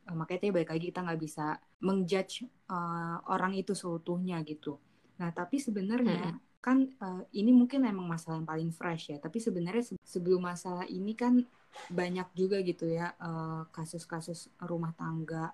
Uh, 0.05 0.13
makanya 0.17 0.45
tadi 0.45 0.53
balik 0.53 0.69
lagi 0.73 0.85
kita 0.93 1.01
nggak 1.01 1.21
bisa 1.21 1.57
mengjudge 1.81 2.45
uh, 2.69 3.21
orang 3.29 3.57
itu 3.57 3.73
seutuhnya 3.77 4.41
gitu. 4.45 4.77
Nah 5.21 5.29
tapi 5.33 5.57
sebenarnya 5.57 6.33
hmm 6.33 6.44
kan 6.65 6.89
uh, 6.97 7.21
ini 7.29 7.53
mungkin 7.53 7.85
emang 7.85 8.09
masalah 8.09 8.41
yang 8.41 8.49
paling 8.49 8.71
fresh 8.73 9.13
ya 9.13 9.21
tapi 9.21 9.37
sebenarnya 9.37 9.93
sebelum 10.01 10.41
masalah 10.41 10.89
ini 10.89 11.13
kan 11.13 11.45
banyak 11.91 12.25
juga 12.33 12.63
gitu 12.63 12.87
ya 12.87 13.11
eh, 13.19 13.61
kasus-kasus 13.69 14.49
uh, 14.63 14.67
rumah 14.67 14.95
tangga 14.95 15.51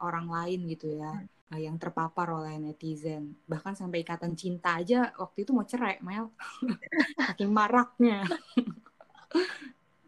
orang 0.00 0.26
lain 0.26 0.66
gitu 0.70 0.96
ya 0.98 1.12
hmm. 1.12 1.54
uh, 1.54 1.60
yang 1.60 1.76
terpapar 1.76 2.30
oleh 2.30 2.56
netizen. 2.58 3.36
Bahkan 3.46 3.74
sampai 3.76 4.02
ikatan 4.02 4.34
cinta 4.38 4.78
aja 4.78 5.12
waktu 5.18 5.44
itu 5.44 5.50
mau 5.52 5.66
cerai 5.66 6.00
Mel. 6.00 6.30
Saking 7.28 7.52
maraknya. 7.52 8.24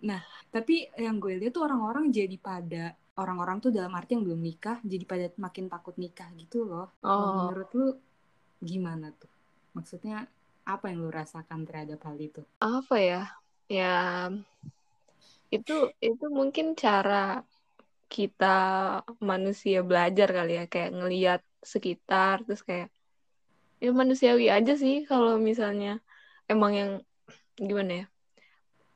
Nah 0.00 0.22
tapi 0.50 0.88
yang 0.98 1.22
gue 1.22 1.38
lihat 1.38 1.54
tuh 1.54 1.62
orang-orang 1.62 2.10
jadi 2.10 2.34
pada 2.40 2.96
orang-orang 3.20 3.62
tuh 3.62 3.70
dalam 3.70 3.92
arti 3.94 4.16
yang 4.18 4.24
belum 4.26 4.40
nikah 4.40 4.80
jadi 4.82 5.04
pada 5.06 5.26
makin 5.38 5.68
takut 5.68 5.94
nikah 6.00 6.26
gitu 6.40 6.64
loh. 6.66 6.88
Oh. 7.04 7.52
menurut 7.52 7.70
lu 7.76 7.88
gimana 8.64 9.12
tuh? 9.12 9.30
Maksudnya 9.76 10.26
apa 10.76 10.92
yang 10.92 11.06
lu 11.06 11.10
rasakan 11.10 11.66
terhadap 11.66 11.98
hal 12.06 12.16
itu? 12.20 12.42
Apa 12.62 12.96
ya? 12.98 13.22
Ya 13.66 14.30
itu 15.50 15.90
itu 15.98 16.26
mungkin 16.30 16.78
cara 16.78 17.42
kita 18.10 18.56
manusia 19.18 19.82
belajar 19.82 20.30
kali 20.30 20.62
ya 20.62 20.64
kayak 20.70 20.90
ngelihat 20.94 21.40
sekitar 21.62 22.42
terus 22.46 22.62
kayak 22.62 22.90
ya 23.82 23.90
manusiawi 23.90 24.50
aja 24.50 24.74
sih 24.78 25.06
kalau 25.06 25.38
misalnya 25.38 25.98
emang 26.46 26.72
yang 26.74 26.90
gimana 27.58 27.92
ya 28.02 28.06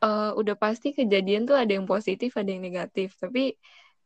uh, 0.03 0.31
udah 0.39 0.55
pasti 0.59 0.95
kejadian 0.95 1.47
tuh 1.47 1.59
ada 1.59 1.75
yang 1.75 1.87
positif 1.87 2.35
ada 2.39 2.51
yang 2.51 2.63
negatif 2.63 3.19
tapi 3.19 3.59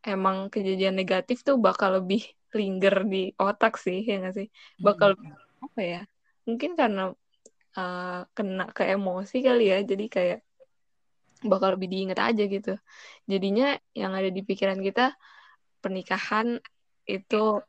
emang 0.04 0.48
kejadian 0.48 0.96
negatif 0.96 1.44
tuh 1.44 1.60
bakal 1.60 2.00
lebih 2.00 2.24
linger 2.58 3.04
di 3.04 3.32
otak 3.36 3.76
sih 3.76 4.04
ya 4.04 4.24
nggak 4.24 4.34
sih 4.34 4.48
bakal 4.80 5.16
hmm. 5.16 5.64
apa 5.68 5.80
ya 5.84 6.02
mungkin 6.48 6.76
karena 6.80 7.12
uh, 7.78 8.26
kena 8.34 8.66
ke 8.74 8.82
emosi 8.90 9.36
kali 9.46 9.70
ya. 9.70 9.78
Jadi 9.86 10.04
kayak 10.10 10.38
bakal 11.46 11.78
lebih 11.78 11.88
diingat 11.90 12.18
aja 12.18 12.42
gitu. 12.50 12.74
Jadinya 13.30 13.78
yang 13.94 14.12
ada 14.18 14.26
di 14.26 14.42
pikiran 14.42 14.82
kita 14.82 15.14
pernikahan 15.78 16.58
itu 17.06 17.62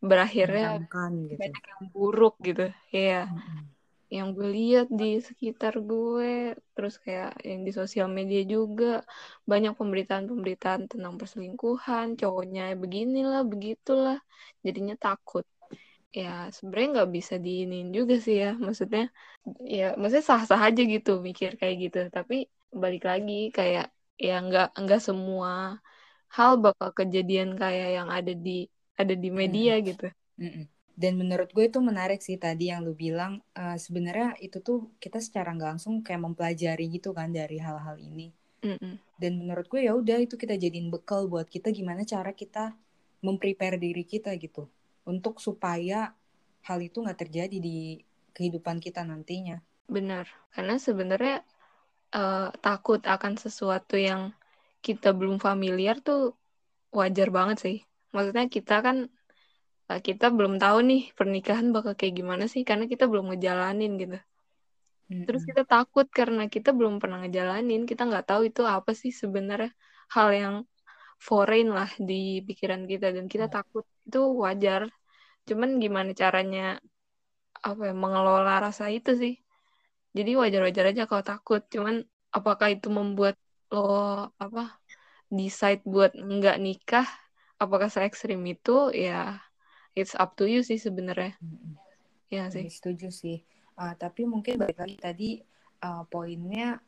berakhirnya 0.00 0.80
gitu. 0.86 1.36
banyak 1.36 1.64
yang 1.66 1.82
buruk 1.90 2.38
gitu. 2.40 2.70
Ya 2.94 3.26
mm-hmm. 3.26 3.62
yang 4.10 4.28
gue 4.34 4.48
lihat 4.50 4.88
di 4.90 5.22
sekitar 5.22 5.78
gue 5.82 6.58
terus 6.74 6.98
kayak 6.98 7.38
yang 7.46 7.62
di 7.62 7.70
sosial 7.70 8.10
media 8.10 8.42
juga 8.42 9.06
banyak 9.46 9.74
pemberitaan-pemberitaan 9.78 10.90
tentang 10.90 11.14
perselingkuhan 11.18 12.14
cowoknya 12.14 12.74
beginilah 12.78 13.42
begitulah. 13.42 14.18
Jadinya 14.62 14.94
takut 14.94 15.44
ya 16.10 16.50
sebenarnya 16.50 16.88
nggak 16.94 17.12
bisa 17.14 17.34
diinin 17.38 17.94
juga 17.94 18.18
sih 18.18 18.42
ya 18.42 18.50
maksudnya 18.58 19.14
ya 19.62 19.94
maksudnya 19.94 20.26
sah-sah 20.26 20.58
aja 20.58 20.82
gitu 20.82 21.22
mikir 21.22 21.54
kayak 21.54 21.76
gitu 21.86 21.98
tapi 22.10 22.50
balik 22.74 23.06
lagi 23.06 23.54
kayak 23.54 23.94
ya 24.18 24.42
nggak 24.42 24.74
nggak 24.74 25.00
semua 25.00 25.78
hal 26.34 26.58
bakal 26.58 26.90
kejadian 26.94 27.54
kayak 27.54 27.88
yang 28.02 28.08
ada 28.10 28.34
di 28.34 28.66
ada 28.98 29.14
di 29.14 29.30
media 29.32 29.78
mm 29.78 29.80
-mm. 29.80 29.88
gitu. 29.90 30.06
Mm 30.38 30.50
-mm. 30.50 30.64
Dan 31.00 31.12
menurut 31.16 31.48
gue 31.56 31.64
itu 31.64 31.80
menarik 31.80 32.20
sih 32.20 32.36
tadi 32.36 32.68
yang 32.68 32.84
lu 32.84 32.92
bilang 32.92 33.40
uh, 33.56 33.78
sebenarnya 33.80 34.36
itu 34.44 34.60
tuh 34.60 34.92
kita 35.00 35.16
secara 35.16 35.56
nggak 35.56 35.70
langsung 35.78 36.04
kayak 36.04 36.20
mempelajari 36.20 36.92
gitu 36.92 37.16
kan 37.16 37.32
dari 37.32 37.56
hal-hal 37.56 37.96
ini. 37.96 38.30
Mm 38.60 38.76
-mm. 38.76 38.94
Dan 39.16 39.32
menurut 39.40 39.66
gue 39.72 39.88
ya 39.88 39.96
udah 39.96 40.20
itu 40.20 40.36
kita 40.36 40.60
jadiin 40.60 40.92
bekal 40.92 41.24
buat 41.26 41.48
kita 41.48 41.72
gimana 41.72 42.04
cara 42.04 42.36
kita 42.36 42.76
memprepare 43.24 43.80
diri 43.80 44.04
kita 44.04 44.36
gitu 44.36 44.68
untuk 45.06 45.38
supaya 45.38 46.12
hal 46.64 46.78
itu 46.80 47.00
nggak 47.00 47.20
terjadi 47.26 47.56
di 47.56 48.00
kehidupan 48.36 48.78
kita 48.78 49.04
nantinya. 49.04 49.60
Benar, 49.90 50.28
karena 50.54 50.78
sebenarnya 50.78 51.42
uh, 52.14 52.54
takut 52.62 53.02
akan 53.02 53.40
sesuatu 53.40 53.98
yang 53.98 54.30
kita 54.80 55.12
belum 55.12 55.42
familiar 55.42 55.98
tuh 56.00 56.36
wajar 56.94 57.28
banget 57.34 57.58
sih. 57.58 57.76
Maksudnya 58.14 58.46
kita 58.46 58.82
kan 58.82 59.10
Eh, 59.90 59.98
kita 59.98 60.30
belum 60.30 60.62
tahu 60.62 60.78
nih 60.86 61.02
pernikahan 61.18 61.74
bakal 61.74 61.98
kayak 61.98 62.14
gimana 62.22 62.46
sih 62.46 62.62
karena 62.62 62.86
kita 62.86 63.10
belum 63.10 63.34
ngejalanin 63.34 63.98
gitu. 63.98 64.18
Mm-hmm. 65.10 65.26
Terus 65.26 65.42
kita 65.42 65.66
takut 65.66 66.06
karena 66.06 66.46
kita 66.46 66.70
belum 66.70 67.02
pernah 67.02 67.26
ngejalanin, 67.26 67.90
kita 67.90 68.06
nggak 68.06 68.30
tahu 68.30 68.46
itu 68.46 68.62
apa 68.62 68.94
sih 68.94 69.10
sebenarnya 69.10 69.74
hal 70.14 70.28
yang 70.30 70.54
foreign 71.20 71.76
lah 71.76 71.92
di 72.00 72.40
pikiran 72.40 72.88
kita 72.88 73.12
dan 73.12 73.28
kita 73.28 73.46
mm. 73.46 73.52
takut 73.52 73.84
itu 74.08 74.20
wajar. 74.40 74.88
Cuman 75.44 75.76
gimana 75.76 76.16
caranya 76.16 76.80
apa 77.60 77.92
ya 77.92 77.94
mengelola 77.94 78.64
rasa 78.64 78.88
itu 78.88 79.12
sih. 79.12 79.36
Jadi 80.16 80.34
wajar-wajar 80.34 80.96
aja 80.96 81.04
kalau 81.04 81.20
takut. 81.20 81.60
Cuman 81.68 82.00
apakah 82.32 82.72
itu 82.72 82.88
membuat 82.88 83.36
lo 83.70 84.32
apa 84.40 84.80
decide 85.28 85.84
buat 85.84 86.16
nggak 86.16 86.56
nikah? 86.58 87.06
Apakah 87.60 87.92
se 87.92 88.00
ekstrim 88.00 88.40
itu? 88.48 88.88
Ya 88.96 89.44
it's 89.92 90.16
up 90.16 90.34
to 90.40 90.48
you 90.48 90.64
sih 90.64 90.80
sebenarnya. 90.80 91.36
Mm-hmm. 91.38 91.72
Ya 92.32 92.48
sih. 92.48 92.66
Setuju 92.72 93.12
sih. 93.12 93.44
Uh, 93.76 93.92
tapi 94.00 94.24
mungkin 94.24 94.56
balik 94.56 94.80
lagi 94.80 94.96
tadi 94.96 95.30
uh, 95.84 96.04
poinnya 96.08 96.80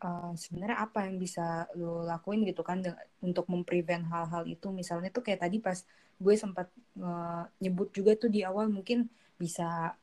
uh, 0.00 0.32
sebenarnya 0.34 0.78
apa 0.80 1.06
yang 1.06 1.20
bisa 1.20 1.68
lo 1.76 2.02
lakuin 2.04 2.44
gitu 2.48 2.64
kan 2.64 2.82
untuk 3.20 3.46
memprevent 3.52 4.08
hal-hal 4.08 4.42
itu. 4.48 4.72
Misalnya 4.72 5.12
tuh 5.12 5.24
kayak 5.24 5.44
tadi 5.44 5.60
pas 5.60 5.76
gue 6.20 6.34
sempat 6.36 6.68
uh, 7.00 7.44
nyebut 7.60 7.92
juga 7.92 8.16
tuh 8.16 8.32
di 8.32 8.44
awal 8.44 8.68
mungkin 8.68 9.08
bisa 9.40 9.96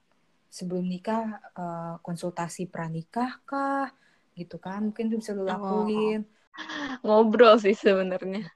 sebelum 0.50 0.88
nikah 0.88 1.38
uh, 1.54 1.96
konsultasi 2.02 2.70
pranikah 2.70 3.42
kah 3.44 3.90
gitu 4.38 4.62
kan. 4.62 4.94
Mungkin 4.94 5.14
tuh 5.14 5.18
bisa 5.22 5.32
lo 5.34 5.44
oh. 5.44 5.48
lakuin. 5.50 6.22
Oh. 6.24 6.36
ngobrol 7.06 7.62
sih 7.62 7.78
sebenarnya. 7.78 8.50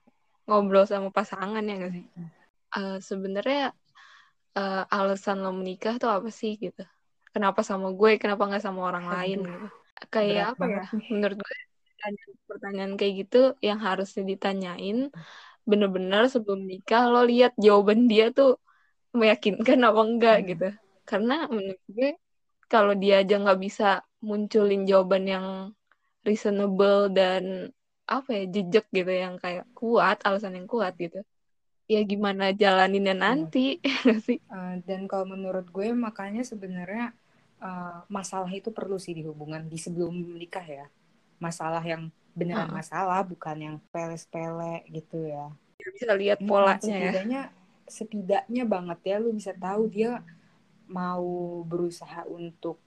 Ngobrol 0.49 0.89
sama 0.89 1.13
pasangan 1.13 1.61
ya 1.61 1.75
gak 1.85 1.93
sih? 1.93 2.05
Uh, 2.71 2.97
sebenarnya 2.97 3.77
uh, 4.57 4.83
alasan 4.89 5.45
lo 5.45 5.53
menikah 5.53 6.01
tuh 6.01 6.09
apa 6.09 6.29
sih 6.33 6.57
gitu? 6.57 6.81
Kenapa 7.31 7.63
sama 7.63 7.93
gue 7.95 8.19
kenapa 8.19 8.43
nggak 8.43 8.59
sama 8.65 8.91
orang 8.91 9.07
lain 9.07 9.39
gitu 9.47 9.67
kayak 10.09 10.57
apa 10.57 10.63
ya 10.65 10.83
menurut 11.13 11.37
gue 11.37 11.57
pertanyaan 12.49 12.97
kayak 12.97 13.13
gitu 13.27 13.41
yang 13.61 13.77
harusnya 13.77 14.25
ditanyain 14.25 15.13
bener-bener 15.69 16.25
sebelum 16.25 16.65
nikah 16.65 17.05
lo 17.05 17.21
lihat 17.21 17.53
jawaban 17.61 18.09
dia 18.09 18.33
tuh 18.33 18.57
meyakinkan 19.13 19.85
apa 19.85 20.01
enggak 20.01 20.37
hmm. 20.41 20.47
gitu 20.55 20.69
karena 21.05 21.45
menurut 21.51 21.81
gue 21.85 22.09
kalau 22.71 22.95
dia 22.97 23.21
aja 23.21 23.35
nggak 23.37 23.59
bisa 23.61 24.01
munculin 24.23 24.87
jawaban 24.87 25.27
yang 25.27 25.47
reasonable 26.25 27.11
dan 27.11 27.69
apa 28.07 28.29
ya 28.31 28.43
jejak 28.49 28.85
gitu 28.89 29.11
yang 29.11 29.37
kayak 29.37 29.67
kuat 29.77 30.17
alasan 30.25 30.57
yang 30.57 30.67
kuat 30.67 30.97
gitu 30.97 31.21
ya 31.91 32.01
gimana 32.07 32.55
jalaninnya 32.55 33.15
iya. 33.15 33.21
nanti 33.21 33.65
sih 34.25 34.39
uh, 34.47 34.79
dan 34.87 35.05
kalau 35.11 35.27
menurut 35.27 35.67
gue 35.69 35.91
makanya 35.91 36.41
sebenarnya 36.47 37.11
uh, 37.61 38.03
masalah 38.09 38.49
itu 38.51 38.73
perlu 38.73 38.97
sih 38.97 39.13
di 39.15 39.23
hubungan 39.23 39.69
di 39.69 39.77
sebelum 39.77 40.11
menikah 40.11 40.65
ya 40.65 40.85
masalah 41.37 41.81
yang 41.85 42.09
beneran 42.33 42.69
uh. 42.69 42.75
masalah 42.75 43.21
bukan 43.23 43.57
yang 43.57 43.75
pele-pele 43.93 44.83
gitu 44.89 45.29
ya 45.29 45.53
bisa 45.81 46.13
lihat 46.13 46.37
polanya 46.45 46.77
hmm, 46.77 46.85
setidaknya 46.85 47.41
ya. 47.49 47.53
setidaknya 47.89 48.63
banget 48.69 48.99
ya 49.01 49.15
lu 49.17 49.33
bisa 49.33 49.51
tahu 49.57 49.89
dia 49.89 50.21
mau 50.85 51.63
berusaha 51.65 52.27
untuk 52.29 52.77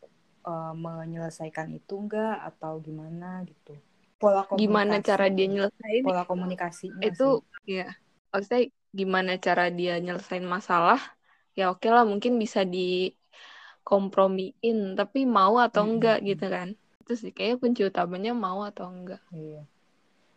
uh, 0.46 0.70
menyelesaikan 0.76 1.74
itu 1.74 1.94
enggak 1.98 2.38
atau 2.54 2.78
gimana 2.78 3.42
gitu 3.48 3.74
pola 4.20 4.46
komunikasi 4.46 4.62
gimana 4.62 4.94
cara 5.02 5.26
dia 5.26 5.46
nyelesain 5.50 6.02
pola 6.06 6.22
komunikasi 6.22 6.86
itu 7.02 7.28
sih. 7.42 7.82
ya 7.82 7.88
maksudnya 8.30 8.62
gimana 8.94 9.32
cara 9.42 9.66
dia 9.74 9.98
nyelesain 9.98 10.46
masalah 10.46 11.02
ya 11.58 11.74
oke 11.74 11.82
okay 11.82 11.90
lah 11.90 12.06
mungkin 12.06 12.38
bisa 12.38 12.62
dikompromiin 13.84 14.96
tapi 14.96 15.28
mau 15.28 15.60
atau 15.60 15.84
hmm. 15.84 15.92
enggak 15.92 16.18
gitu 16.24 16.46
kan. 16.48 16.72
Itu 17.04 17.12
sih 17.20 17.36
kayak 17.36 17.60
kunci 17.60 17.84
utamanya 17.84 18.32
mau 18.32 18.64
atau 18.64 18.88
enggak. 18.88 19.20
Iya. 19.28 19.68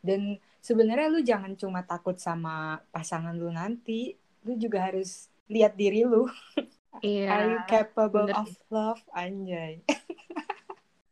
Dan 0.04 0.36
sebenarnya 0.60 1.08
lu 1.08 1.24
jangan 1.24 1.56
cuma 1.56 1.88
takut 1.88 2.20
sama 2.20 2.84
pasangan 2.92 3.32
lu 3.32 3.48
nanti 3.48 4.20
lu 4.44 4.60
juga 4.60 4.92
harus 4.92 5.32
lihat 5.48 5.80
diri 5.80 6.04
lu. 6.04 6.28
Iya 6.98 7.30
are 7.30 7.46
you 7.54 7.62
capable 7.70 8.26
bener. 8.26 8.42
of 8.42 8.52
love 8.68 9.02
anjay? 9.16 9.80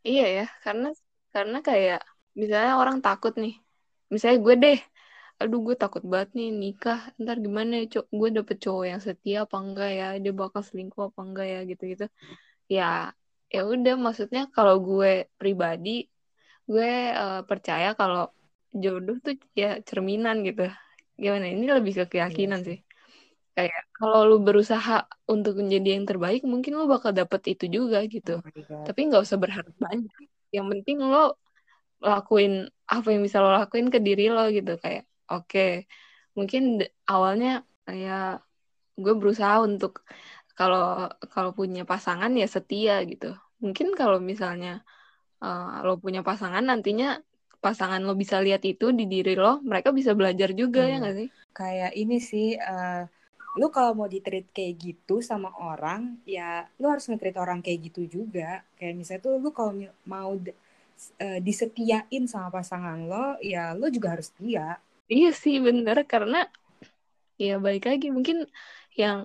Iya 0.06 0.26
ya 0.42 0.46
karena 0.62 0.90
karena 1.30 1.58
kayak 1.62 2.02
misalnya 2.36 2.74
orang 2.78 2.98
takut 2.98 3.34
nih. 3.38 3.58
Misalnya 4.06 4.38
gue 4.38 4.54
deh 4.54 4.78
aduh 5.40 5.60
gue 5.66 5.76
takut 5.76 6.02
banget 6.12 6.30
nih 6.38 6.48
nikah. 6.62 7.00
Ntar 7.20 7.36
gimana 7.44 7.72
ya 7.80 7.84
cowok 7.92 8.08
gue 8.18 8.28
dapet 8.40 8.56
cowok 8.64 8.84
yang 8.90 9.00
setia 9.06 9.36
apa 9.44 9.56
enggak 9.64 9.90
ya? 9.92 10.06
Dia 10.22 10.32
bakal 10.32 10.62
selingkuh 10.64 11.02
apa 11.12 11.20
enggak 11.26 11.46
ya? 11.46 11.60
Gitu 11.70 11.82
gitu 11.92 12.04
ya 12.66 13.12
ya 13.54 13.60
udah. 13.62 13.94
Maksudnya 14.00 14.40
kalau 14.54 14.76
gue 14.80 15.28
pribadi 15.40 16.08
gue 16.66 16.90
uh, 17.14 17.46
percaya 17.46 17.94
kalau 17.94 18.32
jodoh 18.74 19.16
tuh 19.24 19.34
ya 19.52 19.78
cerminan 19.88 20.42
gitu. 20.42 20.66
Gimana? 21.16 21.48
Ini 21.48 21.64
lebih 21.80 21.92
ke 22.04 22.04
keyakinan 22.16 22.60
iya 22.64 22.68
sih. 22.68 22.78
Kayak 23.56 23.88
kalau 23.96 24.28
lu 24.28 24.36
berusaha 24.44 25.08
untuk 25.32 25.56
menjadi 25.56 25.96
yang 25.96 26.04
terbaik 26.04 26.44
mungkin 26.44 26.76
lu 26.76 26.84
bakal 26.84 27.16
dapet 27.16 27.56
itu 27.56 27.64
juga 27.72 28.04
gitu. 28.04 28.44
Oh 28.44 28.84
tapi 28.84 29.08
nggak 29.08 29.24
usah 29.24 29.40
berharap 29.40 29.72
banyak. 29.80 30.12
Yang 30.52 30.66
penting 30.76 30.96
lo 31.00 31.40
lakuin 32.04 32.68
apa 32.84 33.08
yang 33.08 33.24
bisa 33.24 33.40
lo 33.40 33.48
lakuin 33.56 33.88
ke 33.88 33.96
diri 33.96 34.28
lo 34.28 34.44
gitu. 34.52 34.76
Kayak 34.76 35.08
oke 35.30 35.46
okay. 35.46 35.72
mungkin 36.36 36.84
awalnya 37.08 37.64
ya 37.86 38.42
gue 38.96 39.14
berusaha 39.14 39.60
untuk 39.62 40.02
kalau 40.56 41.12
kalau 41.28 41.52
punya 41.52 41.84
pasangan 41.84 42.32
ya 42.32 42.48
setia 42.48 43.04
gitu 43.04 43.36
mungkin 43.60 43.92
kalau 43.92 44.18
misalnya 44.18 44.82
uh, 45.44 45.84
lo 45.84 46.00
punya 46.00 46.24
pasangan 46.24 46.64
nantinya 46.64 47.20
pasangan 47.60 48.00
lo 48.04 48.16
bisa 48.16 48.40
lihat 48.40 48.64
itu 48.64 48.92
di 48.92 49.04
diri 49.04 49.36
lo 49.36 49.60
mereka 49.60 49.92
bisa 49.92 50.16
belajar 50.16 50.56
juga 50.56 50.84
hmm. 50.84 50.90
ya 50.90 50.96
gak 51.04 51.16
sih 51.16 51.28
kayak 51.52 51.92
ini 51.96 52.18
sih 52.20 52.48
uh, 52.56 53.04
lu 53.56 53.72
kalau 53.72 53.96
mau 53.96 54.08
ditreat 54.08 54.52
kayak 54.52 54.76
gitu 54.76 55.24
sama 55.24 55.48
orang 55.56 56.20
ya 56.28 56.68
lu 56.76 56.92
harus 56.92 57.08
ngetreat 57.08 57.40
orang 57.40 57.64
kayak 57.64 57.88
gitu 57.92 58.04
juga 58.20 58.60
kayak 58.76 58.94
misalnya 58.96 59.24
tuh 59.24 59.40
lu 59.40 59.48
kalau 59.52 59.72
mau 60.04 60.36
uh, 60.36 61.38
disetiain 61.40 62.24
sama 62.28 62.52
pasangan 62.52 63.00
lo 63.08 63.40
ya 63.40 63.72
lo 63.72 63.88
juga 63.88 64.16
harus 64.16 64.28
setia 64.28 64.76
Iya 65.12 65.28
sih 65.42 65.54
bener. 65.66 65.96
Karena 66.12 66.36
ya 67.44 67.52
balik 67.64 67.84
lagi 67.90 68.06
mungkin 68.16 68.36
yang 69.00 69.18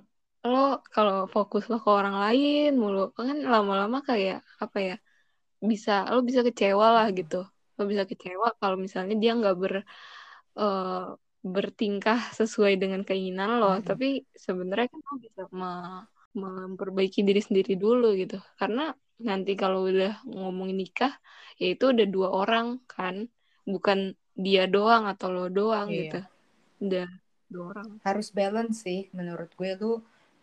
lo 0.49 0.57
kalau 0.93 1.15
fokus 1.33 1.63
lo 1.71 1.75
ke 1.83 1.89
orang 1.99 2.15
lain 2.23 2.67
mulu 2.81 2.99
kan 3.17 3.37
lama-lama 3.53 3.97
kayak 4.09 4.37
apa 4.63 4.77
ya 4.87 4.93
bisa 5.71 5.91
lo 6.13 6.19
bisa 6.29 6.41
kecewa 6.47 6.85
lah 6.95 7.05
gitu. 7.17 7.35
Lo 7.77 7.81
bisa 7.91 8.03
kecewa 8.09 8.47
kalau 8.61 8.77
misalnya 8.85 9.13
dia 9.21 9.31
nggak 9.39 9.55
ber 9.61 9.73
uh, 10.59 11.15
bertingkah 11.53 12.19
sesuai 12.39 12.73
dengan 12.81 13.01
keinginan 13.07 13.49
lo. 13.61 13.65
Hmm. 13.73 13.83
tapi 13.89 14.05
sebenarnya 14.45 14.87
kan 14.93 14.99
lo 15.07 15.13
bisa 15.25 15.41
me 15.59 15.67
memperbaiki 16.41 17.19
diri 17.27 17.41
sendiri 17.47 17.71
dulu 17.83 18.05
gitu. 18.21 18.35
Karena 18.59 18.81
nanti 19.27 19.51
kalau 19.61 19.77
udah 19.89 20.11
ngomongin 20.25 20.77
nikah 20.81 21.13
ya 21.61 21.65
itu 21.73 21.83
udah 21.93 22.05
dua 22.15 22.27
orang 22.39 22.65
kan. 22.93 23.15
Bukan 23.73 23.99
dia 24.35 24.65
doang 24.65 25.07
atau 25.07 25.27
lo 25.29 25.45
doang 25.51 25.87
iya. 25.91 25.99
gitu. 26.01 26.19
Udah 26.81 27.07
dua 27.51 27.63
orang. 27.75 27.87
Harus 28.01 28.27
balance 28.31 28.87
sih 28.87 29.11
menurut 29.11 29.51
gue 29.59 29.71
lu 29.75 29.93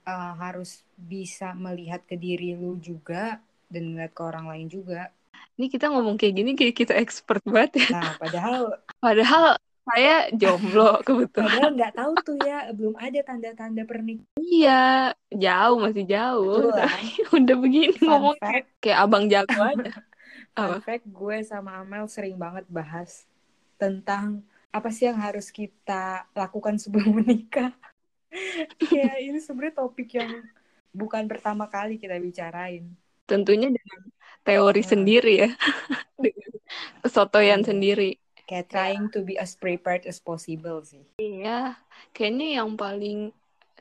uh, 0.08 0.32
harus 0.36 0.84
bisa 0.96 1.56
melihat 1.56 2.04
ke 2.04 2.16
diri 2.20 2.52
lu 2.52 2.76
juga 2.80 3.40
dan 3.68 3.92
melihat 3.92 4.12
ke 4.12 4.22
orang 4.24 4.46
lain 4.48 4.68
juga. 4.68 5.12
Ini 5.58 5.68
kita 5.68 5.92
ngomong 5.92 6.16
kayak 6.20 6.34
gini 6.34 6.50
kayak 6.56 6.76
kita 6.76 6.94
expert 6.96 7.44
banget 7.44 7.84
ya. 7.84 7.88
Nah 7.96 8.12
padahal 8.16 8.62
padahal 9.04 9.44
saya 9.88 10.28
jomblo 10.36 11.00
kebetulan. 11.06 11.48
Padahal 11.48 11.70
nggak 11.76 11.94
tahu 11.96 12.12
tuh 12.24 12.36
ya 12.44 12.58
belum 12.72 12.94
ada 12.96 13.20
tanda-tanda 13.24 13.82
pernikahan. 13.88 14.36
Iya 14.40 15.16
jauh 15.32 15.78
masih 15.80 16.04
jauh. 16.08 16.72
Udah 17.36 17.56
begini 17.56 17.96
Fun 17.96 18.08
ngomong 18.08 18.36
fact. 18.40 18.68
kayak 18.80 18.98
abang 19.04 19.24
jago 19.28 19.60
aja. 19.60 19.92
Fun 20.56 20.80
fact 20.84 21.04
gue 21.08 21.36
sama 21.44 21.80
Amel 21.84 22.08
sering 22.08 22.36
banget 22.36 22.64
bahas 22.68 23.27
tentang 23.78 24.44
apa 24.68 24.92
sih 24.92 25.08
yang 25.08 25.16
harus 25.16 25.48
kita 25.48 26.28
lakukan 26.36 26.76
sebelum 26.82 27.22
menikah? 27.24 27.72
ya 28.92 29.16
ini 29.24 29.40
sebenarnya 29.40 29.80
topik 29.80 30.20
yang 30.20 30.44
bukan 30.92 31.24
pertama 31.24 31.64
kali 31.72 31.96
kita 31.96 32.20
bicarain. 32.20 32.92
Tentunya 33.24 33.72
dengan 33.72 34.00
teori 34.44 34.82
oh. 34.84 34.88
sendiri 34.88 35.34
ya, 35.48 35.50
dengan 36.24 36.52
kesotoyan 37.00 37.64
hmm. 37.64 37.68
sendiri. 37.72 38.10
Kayak 38.48 38.68
trying 38.72 39.06
to 39.12 39.24
be 39.24 39.36
as 39.36 39.56
prepared 39.56 40.04
as 40.08 40.20
possible 40.20 40.80
sih. 40.84 41.04
Iya, 41.20 41.76
kayaknya 42.12 42.60
yang 42.60 42.76
paling 42.76 43.32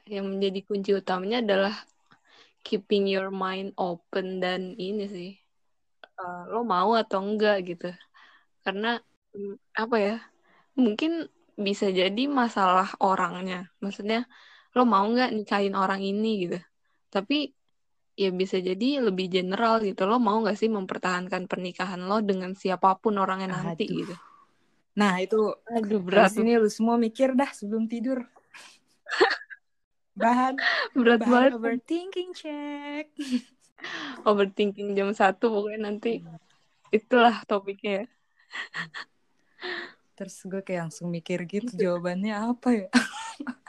yang 0.08 0.28
menjadi 0.28 0.60
kunci 0.64 0.92
utamanya 0.96 1.44
adalah 1.44 1.76
keeping 2.64 3.08
your 3.08 3.32
mind 3.32 3.72
open 3.80 4.44
dan 4.44 4.76
ini 4.76 5.06
sih 5.08 5.32
uh, 6.20 6.48
lo 6.52 6.68
mau 6.68 6.96
atau 6.96 7.24
enggak 7.24 7.64
gitu 7.64 7.92
karena 8.64 9.00
apa 9.78 9.98
ya 9.98 10.18
mungkin 10.78 11.26
bisa 11.58 11.90
jadi 11.90 12.24
masalah 12.30 12.94
orangnya. 13.02 13.74
Maksudnya 13.82 14.30
lo 14.78 14.86
mau 14.86 15.06
nggak 15.10 15.34
nikahin 15.34 15.74
orang 15.74 16.06
ini? 16.06 16.46
gitu. 16.46 16.60
Tapi 17.10 17.50
ya 18.18 18.30
bisa 18.30 18.62
jadi 18.62 19.02
lebih 19.02 19.30
general 19.30 19.82
gitu. 19.82 20.06
Lo 20.06 20.22
mau 20.22 20.38
nggak 20.42 20.58
sih 20.58 20.70
mempertahankan 20.70 21.50
pernikahan 21.50 22.02
lo 22.06 22.22
dengan 22.22 22.54
siapa 22.54 22.98
pun 23.02 23.18
orangnya 23.18 23.58
nanti? 23.58 23.90
Aduh. 23.90 23.98
gitu. 24.06 24.16
Nah 24.98 25.14
itu 25.22 25.42
Aduh 25.70 26.02
berat 26.02 26.34
ini 26.38 26.58
lu 26.58 26.70
semua 26.70 26.98
mikir 26.98 27.34
dah 27.34 27.50
sebelum 27.50 27.90
tidur. 27.90 28.22
Bahan 30.18 30.58
berat 30.98 31.22
bahan 31.22 31.30
banget. 31.30 31.52
overthinking 31.54 32.34
check 32.34 33.14
overthinking 34.26 34.98
jam 34.98 35.14
satu 35.14 35.54
pokoknya 35.54 35.94
nanti 35.94 36.26
itulah 36.90 37.46
topiknya 37.46 38.02
ya 38.02 38.06
terus 40.18 40.36
gue 40.50 40.62
kayak 40.66 40.90
langsung 40.90 41.14
mikir 41.14 41.46
gitu 41.46 41.70
jawabannya 41.78 42.34
apa 42.34 42.70
ya? 42.74 42.90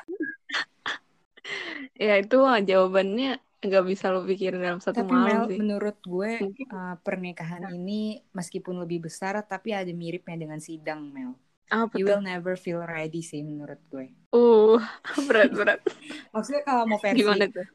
Ya 1.99 2.15
itu 2.15 2.39
jawabannya 2.39 3.43
nggak 3.59 3.85
bisa 3.91 4.15
lo 4.15 4.23
pikirin 4.23 4.63
dalam 4.63 4.79
satu 4.79 5.03
tapi 5.03 5.11
malam 5.11 5.27
Mel, 5.27 5.45
sih. 5.51 5.59
menurut 5.59 5.99
gue 6.07 6.33
uh, 6.71 6.95
pernikahan 7.03 7.75
ini 7.75 8.23
meskipun 8.31 8.79
lebih 8.79 9.11
besar 9.11 9.35
tapi 9.43 9.75
ada 9.75 9.91
miripnya 9.91 10.39
dengan 10.39 10.63
sidang 10.63 11.11
Mel. 11.11 11.35
Apa 11.69 11.99
you 11.99 12.07
will 12.07 12.23
never 12.23 12.55
feel 12.55 12.81
ready 12.81 13.19
sih 13.19 13.43
menurut 13.43 13.83
gue. 13.91 14.15
Uh, 14.31 14.79
berat 15.29 15.51
berat. 15.51 15.81
Maksudnya 16.35 16.63
kalau 16.63 16.87
mau 16.87 17.03
versi 17.03 17.27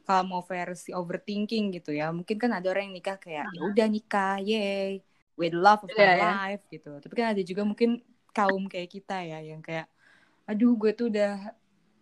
kalau 0.07 0.23
mau 0.23 0.41
versi 0.47 0.89
overthinking 0.95 1.75
gitu 1.75 1.91
ya, 1.91 2.09
mungkin 2.15 2.39
kan 2.39 2.55
ada 2.55 2.71
orang 2.71 2.89
yang 2.89 2.95
nikah 3.03 3.19
kayak 3.19 3.51
ya 3.51 3.61
udah 3.61 3.87
nikah, 3.91 4.39
yay, 4.39 5.03
with 5.39 5.53
love 5.53 5.81
of 5.81 5.89
yeah, 5.93 5.97
my 5.97 6.17
yeah. 6.17 6.33
life 6.33 6.63
gitu. 6.69 6.91
Tapi 6.97 7.13
kan 7.13 7.33
ada 7.33 7.41
juga 7.41 7.61
mungkin 7.65 8.01
kaum 8.33 8.65
kayak 8.65 8.89
kita 8.89 9.21
ya 9.21 9.39
yang 9.39 9.61
kayak 9.61 9.85
aduh 10.49 10.75
gue 10.75 10.91
tuh 10.91 11.07
udah 11.13 11.53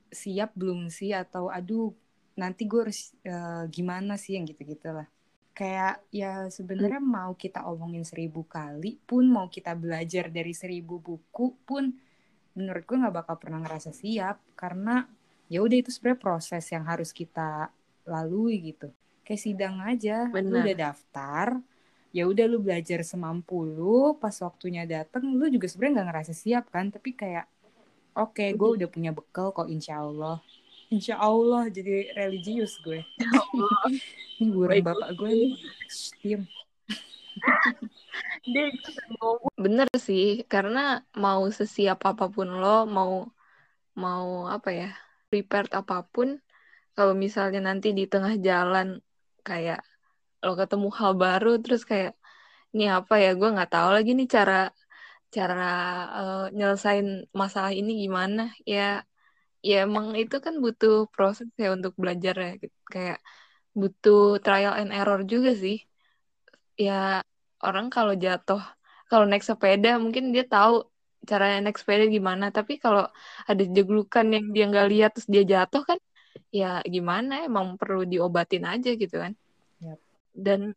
siap 0.10 0.56
belum 0.58 0.90
sih 0.90 1.14
atau 1.14 1.52
aduh 1.52 1.94
nanti 2.40 2.66
gue 2.66 2.88
harus 2.88 3.12
uh, 3.28 3.68
gimana 3.68 4.16
sih 4.16 4.40
yang 4.40 4.48
gitu-gitu 4.48 4.90
lah 4.96 5.06
kayak 5.52 6.00
ya 6.10 6.48
sebenarnya 6.48 7.04
hmm. 7.04 7.12
mau 7.12 7.32
kita 7.36 7.68
omongin 7.68 8.08
seribu 8.08 8.48
kali 8.48 8.98
pun 9.04 9.28
mau 9.28 9.52
kita 9.52 9.76
belajar 9.76 10.32
dari 10.32 10.56
seribu 10.56 10.98
buku 10.98 11.54
pun 11.68 11.92
menurut 12.56 12.84
gue 12.88 12.98
nggak 12.98 13.16
bakal 13.24 13.36
pernah 13.36 13.60
ngerasa 13.60 13.92
siap 13.92 14.40
karena 14.56 15.06
ya 15.52 15.60
udah 15.60 15.78
itu 15.84 15.92
sebenarnya 15.92 16.24
proses 16.24 16.64
yang 16.72 16.88
harus 16.88 17.12
kita 17.12 17.68
lalui 18.08 18.74
gitu 18.74 18.90
kayak 19.28 19.42
sidang 19.44 19.84
aja 19.84 20.32
Bener. 20.32 20.50
lu 20.50 20.58
udah 20.64 20.78
daftar 20.92 21.48
ya 22.12 22.28
udah 22.28 22.46
lu 22.48 22.60
belajar 22.60 23.04
semampu 23.08 23.64
lu 23.64 24.20
pas 24.20 24.36
waktunya 24.44 24.84
dateng 24.84 25.36
lu 25.36 25.48
juga 25.48 25.68
sebenarnya 25.72 26.04
nggak 26.04 26.08
ngerasa 26.12 26.34
siap 26.36 26.68
kan 26.68 26.92
tapi 26.92 27.16
kayak 27.16 27.48
oke 28.16 28.36
okay, 28.36 28.52
gue 28.52 28.70
udah 28.80 28.88
punya 28.92 29.12
bekal 29.16 29.56
kok 29.56 29.72
insya 29.72 30.04
Allah. 30.04 30.44
Insya 30.92 31.16
Allah 31.16 31.72
jadi 31.72 32.12
religius 32.20 32.76
gue. 32.84 33.00
Ya 33.00 33.30
ini 34.44 34.52
burung 34.52 34.84
bapak 34.84 35.16
gue 35.16 35.32
nih. 35.32 35.54
Diam 36.20 36.44
dia 38.44 38.68
bener 39.56 39.88
sih 39.96 40.44
karena 40.50 41.06
mau 41.16 41.48
sesiap 41.48 42.04
apa 42.04 42.26
pun 42.28 42.48
lo 42.62 42.84
mau 42.90 43.12
mau 43.96 44.50
apa 44.56 44.70
ya 44.80 44.90
prepared 45.30 45.72
apa 45.80 46.04
pun 46.14 46.42
kalau 46.96 47.14
misalnya 47.16 47.62
nanti 47.64 47.88
di 47.96 48.06
tengah 48.12 48.36
jalan 48.48 48.88
kayak 49.48 49.80
lo 50.46 50.52
ketemu 50.62 50.88
hal 51.00 51.12
baru 51.24 51.50
terus 51.64 51.82
kayak 51.92 52.12
ini 52.74 52.84
apa 52.98 53.14
ya? 53.24 53.28
Gue 53.40 53.48
nggak 53.56 53.70
tahu 53.74 53.90
lagi 53.96 54.12
nih 54.20 54.28
cara 54.36 54.54
cara 55.36 55.64
uh, 56.18 56.36
nyelesain 56.58 57.08
masalah 57.42 57.72
ini 57.80 57.92
gimana. 58.04 58.42
Ya 58.74 58.82
ya 59.70 59.74
emang 59.86 60.08
itu 60.22 60.36
kan 60.46 60.56
butuh 60.66 60.94
proses 61.14 61.48
ya 61.64 61.68
untuk 61.78 61.94
belajar 62.04 62.36
ya. 62.46 62.50
Kayak 62.94 63.18
butuh 63.82 64.20
trial 64.46 64.74
and 64.82 64.92
error 65.00 65.20
juga 65.34 65.52
sih. 65.64 65.76
Ya 66.86 66.92
orang 67.66 67.86
kalau 67.96 68.14
jatuh 68.24 68.62
kalau 69.10 69.26
naik 69.30 69.44
sepeda 69.50 69.90
mungkin 70.04 70.24
dia 70.36 70.44
tahu 70.54 70.72
caranya 71.30 71.58
naik 71.64 71.78
sepeda 71.82 72.04
gimana. 72.16 72.46
Tapi 72.58 72.74
kalau 72.84 73.02
ada 73.50 73.64
jeglukan 73.76 74.26
yang 74.36 74.46
dia 74.54 74.64
nggak 74.72 74.88
lihat 74.92 75.10
terus 75.14 75.30
dia 75.34 75.44
jatuh 75.54 75.82
kan 75.90 76.00
ya 76.60 76.66
gimana? 76.96 77.34
Emang 77.48 77.68
perlu 77.80 78.00
diobatin 78.12 78.64
aja 78.72 78.90
gitu 79.02 79.16
kan. 79.24 79.34
Dan 80.36 80.74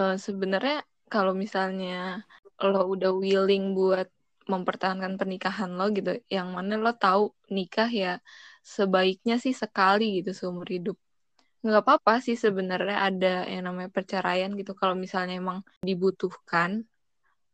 uh, 0.00 0.16
sebenarnya 0.16 0.84
kalau 1.08 1.32
misalnya 1.32 2.22
lo 2.60 2.90
udah 2.94 3.12
willing 3.16 3.72
buat 3.72 4.08
mempertahankan 4.48 5.20
pernikahan 5.20 5.76
lo 5.76 5.92
gitu 5.92 6.16
yang 6.32 6.56
mana 6.56 6.80
lo 6.80 6.96
tahu 6.96 7.36
nikah 7.52 7.88
ya 7.92 8.12
sebaiknya 8.64 9.36
sih 9.40 9.52
sekali 9.52 10.20
gitu 10.20 10.32
seumur 10.36 10.68
hidup. 10.68 10.96
Nggak 11.64 11.82
apa-apa 11.84 12.24
sih 12.24 12.36
sebenarnya 12.38 12.96
ada 13.08 13.34
yang 13.48 13.68
namanya 13.68 13.90
perceraian 13.92 14.52
gitu 14.56 14.72
kalau 14.76 14.94
misalnya 14.96 15.36
emang 15.36 15.60
dibutuhkan. 15.84 16.84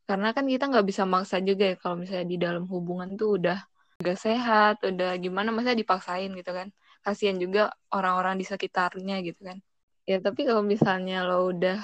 Karena 0.05 0.37
kan 0.37 0.45
kita 0.45 0.69
nggak 0.71 0.87
bisa 0.87 1.03
maksa 1.09 1.40
juga 1.40 1.75
ya 1.75 1.77
kalau 1.81 1.97
misalnya 2.03 2.27
di 2.29 2.38
dalam 2.38 2.64
hubungan 2.69 3.17
tuh 3.17 3.40
udah 3.40 3.59
gak 4.05 4.19
sehat 4.21 4.75
udah 4.85 5.17
gimana 5.17 5.49
masa 5.55 5.73
dipaksain 5.75 6.31
gitu 6.37 6.51
kan. 6.55 6.69
Kasihan 7.05 7.37
juga 7.40 7.73
orang-orang 7.90 8.37
di 8.40 8.45
sekitarnya 8.47 9.17
gitu 9.25 9.40
kan 9.49 9.59
ya 10.05 10.21
tapi 10.21 10.45
kalau 10.45 10.61
misalnya 10.61 11.25
lo 11.25 11.49
udah 11.53 11.81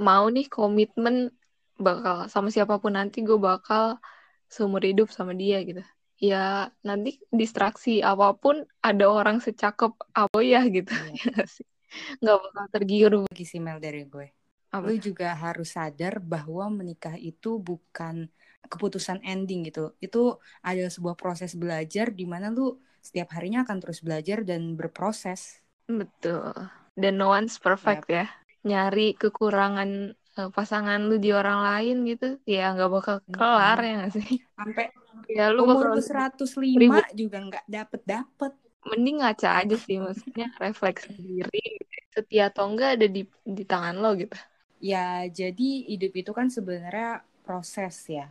mau 0.00 0.28
nih 0.28 0.46
komitmen 0.52 1.32
bakal 1.80 2.30
sama 2.30 2.52
siapa 2.52 2.78
pun 2.78 2.94
nanti 2.94 3.24
gue 3.24 3.38
bakal 3.38 3.98
seumur 4.46 4.82
hidup 4.84 5.10
sama 5.10 5.34
dia 5.34 5.62
gitu. 5.66 5.82
Ya 6.22 6.70
nanti 6.86 7.18
distraksi 7.34 7.98
apa 7.98 8.36
pun 8.38 8.62
ada 8.78 9.10
orang 9.10 9.42
secakep 9.42 9.92
apa 10.14 10.38
ya 10.44 10.62
gitu. 10.70 10.94
Iya. 10.94 11.34
ya 12.22 12.22
nggak 12.22 12.38
bakal 12.38 12.66
tergiur. 12.70 13.12
Lagi 13.26 13.46
sih 13.46 13.58
Mel 13.58 13.82
dari 13.82 14.06
gue. 14.06 14.30
Apa? 14.74 14.90
lu 14.90 14.98
juga 14.98 15.30
harus 15.38 15.70
sadar 15.70 16.18
bahwa 16.18 16.66
menikah 16.66 17.14
itu 17.14 17.62
bukan 17.62 18.26
keputusan 18.66 19.22
ending 19.22 19.70
gitu. 19.70 19.94
Itu 20.02 20.42
ada 20.66 20.90
sebuah 20.90 21.14
proses 21.14 21.54
belajar 21.54 22.10
di 22.10 22.26
mana 22.26 22.50
lu 22.50 22.74
setiap 22.98 23.38
harinya 23.38 23.62
akan 23.62 23.78
terus 23.78 24.02
belajar 24.02 24.42
dan 24.42 24.74
berproses. 24.74 25.62
Betul 25.86 26.83
dan 26.94 27.18
no 27.18 27.30
one's 27.30 27.58
perfect 27.58 28.06
yep. 28.08 28.14
ya 28.14 28.26
nyari 28.64 29.12
kekurangan 29.18 30.16
Eh, 30.34 30.50
pasangan 30.50 30.98
lu 30.98 31.14
di 31.22 31.30
orang 31.30 31.62
lain 31.62 31.96
gitu 32.10 32.42
ya 32.42 32.74
nggak 32.74 32.90
bakal 32.90 33.16
kelar 33.30 33.78
hmm. 33.78 33.86
ya 33.86 33.94
gak 34.02 34.12
sih 34.18 34.30
sampai 34.58 34.86
ya 35.30 35.44
lu 35.54 35.62
umur 35.62 35.94
lu 35.94 36.02
105 36.02 36.74
ribu. 36.74 36.98
juga 37.14 37.38
nggak 37.38 37.64
dapet 37.70 38.02
dapet 38.02 38.52
mending 38.82 39.22
ngaca 39.22 39.62
aja 39.62 39.76
sih 39.78 40.02
maksudnya 40.02 40.50
refleks 40.58 41.06
diri 41.06 41.78
setia 42.10 42.50
atau 42.50 42.66
enggak 42.66 42.98
ada 42.98 43.06
di 43.06 43.22
di 43.46 43.62
tangan 43.62 43.94
lo 43.94 44.10
gitu 44.18 44.34
ya 44.82 45.22
jadi 45.30 45.70
hidup 45.94 46.10
itu 46.18 46.34
kan 46.34 46.50
sebenarnya 46.50 47.22
proses 47.46 47.94
ya 48.10 48.26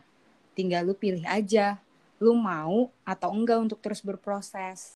tinggal 0.60 0.84
lu 0.84 1.00
pilih 1.00 1.24
aja 1.24 1.80
lu 2.20 2.36
mau 2.36 2.92
atau 3.08 3.32
enggak 3.32 3.64
untuk 3.64 3.80
terus 3.80 4.04
berproses 4.04 4.93